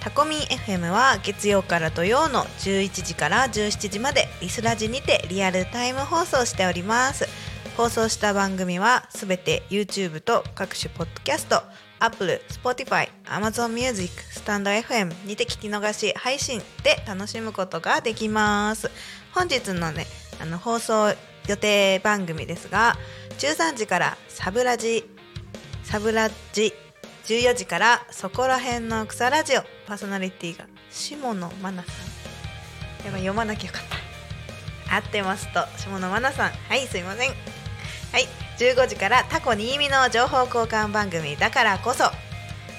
[0.00, 7.28] タコミン FM は月曜から土曜の11時から17時までリスラジにてリアルタイム放送しております。
[7.76, 11.62] 放送した番組はすべて YouTube と各種ポッドキャスト、
[12.04, 18.90] Apple、Spotify、Amazon Music、スタンド FM にて聞き逃し配信で楽しむことができます。
[19.34, 20.06] 本日のね、
[20.38, 21.14] あの放送
[21.48, 22.96] 予定番組ですが、
[23.38, 25.08] 13時からサブラジ
[25.82, 26.74] サブラジ
[27.24, 31.94] 14時からそこら辺の草ラジオパーソナリティが下野真奈さ
[33.02, 33.06] ん。
[33.06, 33.82] やば読まなきゃよかっ
[34.88, 34.96] た。
[34.96, 36.50] 合ってますと下野真奈さん。
[36.50, 37.30] はいすいません。
[37.30, 38.43] はい。
[38.58, 42.04] 15時からタコ新見の情報交換番組だからこそ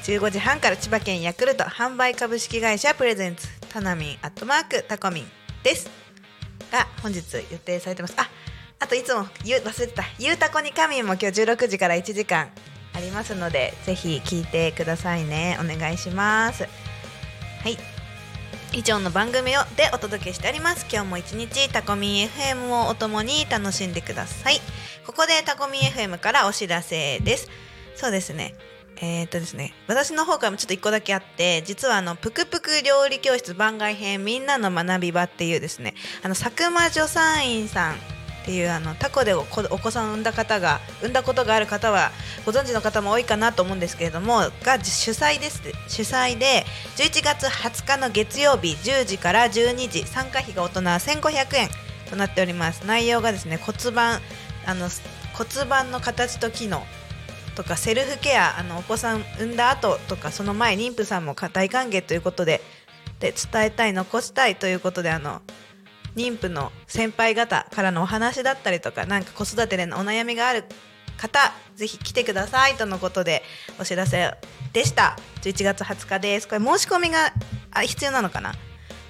[0.04, 5.26] 15時半から千葉県ヤクルト販売株式会社プレゼンツタナミンアットマークタコミン
[5.64, 5.90] です。
[6.72, 7.20] が本日
[7.52, 8.14] 予定されてます。
[8.18, 8.30] あ
[8.80, 12.50] あといつもゆ忘れてた「ゆうたこに仮眠」も今日16時から1時間
[12.94, 15.58] ありますのでぜひ聞いてくださいね。
[15.60, 16.64] お願いします。
[16.64, 16.70] は
[17.70, 17.95] い。
[18.76, 20.86] 以上の番組をでお届けしております。
[20.92, 24.60] 今日も一日タコミン FM をお共に楽しんでください。
[25.08, 27.48] ここでタコミン FM からお知らせです。
[27.96, 28.54] そうですね。
[28.98, 29.74] えー、っとですね。
[29.88, 35.94] 私の方からもちょっと1個だけあって実はあのぷくぷく料理教室番外編みんなの学び場っていうですね。
[36.22, 38.15] あの佐久間助産院さん
[38.46, 42.12] ていうあのタコでお子さんを産んだ方が産んだことがある方は
[42.46, 45.64] ご存知の方も多いかなと思うんですけれどもが主催です。
[45.88, 46.64] 主催で
[46.98, 51.70] 11月20日の月曜日10時から12時参加費が大人1500円
[52.10, 52.86] となっております。
[52.86, 54.22] 内容がですね骨盤
[54.68, 54.90] あの
[55.34, 56.86] 骨盤の形と機能
[57.56, 62.62] とかセルフケアあのお子さん産んだ後とかその前妊婦さんも大歓迎ということで
[63.20, 65.42] で伝えたい残したいということであの
[66.16, 70.64] 妊婦の先輩方からのお話だったりとかなんか子育てでのお悩みがある
[71.18, 73.44] 方ぜひ来てくださいとのことで
[73.80, 74.34] お知らせ
[74.74, 75.18] でした。
[75.42, 76.48] 11月20日です。
[76.48, 77.34] これ申し込みが
[77.72, 78.54] あ必要なのかな？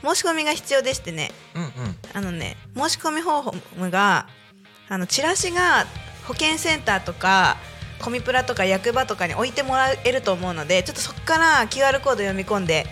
[0.04, 1.32] 申し込みが必要でしてね。
[1.56, 1.72] うんうん。
[2.14, 3.54] あのね申し込み方法
[3.90, 4.28] が
[4.88, 5.86] あのチラシが
[6.28, 7.58] 保健センターとか
[8.00, 12.86] コミプラとか役場とかに置いてもらえると思うのでちょっとそこから QR コード読み込んで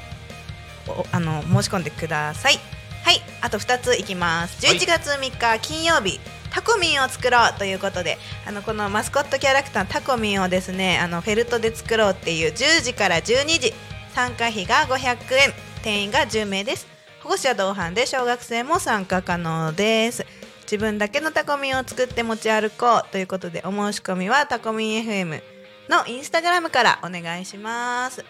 [0.88, 2.60] おあの申し込んでください
[3.04, 4.66] はいあと2ついきます。
[4.66, 4.78] はい。
[4.78, 6.20] 11月3日金曜日
[6.52, 13.74] タコミンを作ろうということであのこのマスコットキャラクタータコミンをですねあのフェルトで作ろうっていう10時から12時
[14.14, 16.88] 参加費が500円定員が10名です。
[17.22, 20.26] 保護者同伴で小学生も参加可能です。
[20.64, 25.42] 自分だけのタコミンを作って持ち歩こうということでお申し込みはタコミン FM
[25.90, 28.24] のインスタグラムからお願いします。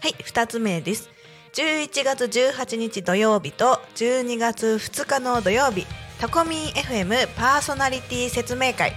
[0.00, 1.10] はい2つ目です
[1.56, 5.86] 11月18日土曜日と12月2日の土曜日
[6.18, 8.92] タコミン FM パーソナリティ説明会。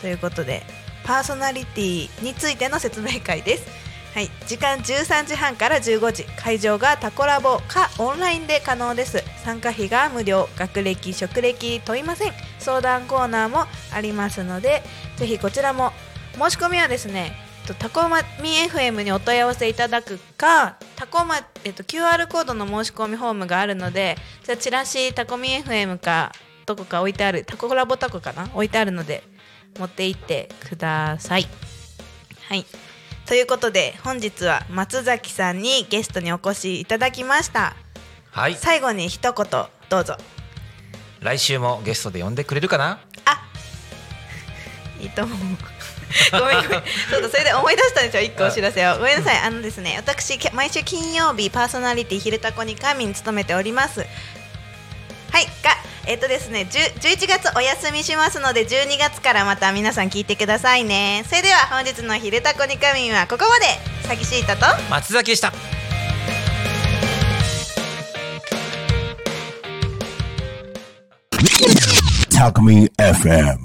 [0.00, 0.62] ということで
[1.04, 3.66] パーソナリティについての説明会です。
[4.14, 9.24] はい、時間13時半から15時会場がタコラボかオンラインで可能です。
[9.42, 12.32] 参加費が無料学歴職歴問いません。
[12.60, 14.84] 相談コーナーもありますので
[15.16, 15.90] ぜひこちらも。
[16.38, 26.32] 申し込みはですねとタコマミ FM にお問い合わせいただくかタコマ、えっと、QR コードの申し込みフォームがあるのでじゃあチラシタコミ FM か
[26.64, 29.22] どこか置いてあるタコラボタコかな置いてあるので
[29.78, 31.46] 持って行ってください。
[32.48, 32.64] はい。
[33.26, 37.76] ということで本日は松崎さんにゲストにお越しいただきました。
[38.30, 38.54] はい。
[38.54, 39.46] 最後に一言
[39.88, 40.16] どうぞ。
[41.20, 43.00] 来週もゲストで呼んでくれるかな？
[45.00, 45.38] いいと思う
[46.32, 46.68] ごめんごめん。
[46.68, 48.98] ちょっとそれで思い出したんですよ一個お知らせを。
[48.98, 49.38] ごめんなさい。
[49.38, 54.00] あのですね私け毎週金曜日パーソナリティ「ひるたこに神」に務めております。
[54.00, 55.46] はい。
[55.62, 55.76] が
[56.06, 61.24] えっ、とですね10 11月お休みしますので12月からまた皆さん聞いてくださいね。
[61.28, 63.96] それでは本日の「ひるたこに神」はここまで。
[64.06, 64.66] さきしーたと。
[64.88, 65.52] 松崎でした。
[72.30, 73.58] Talk Me FM.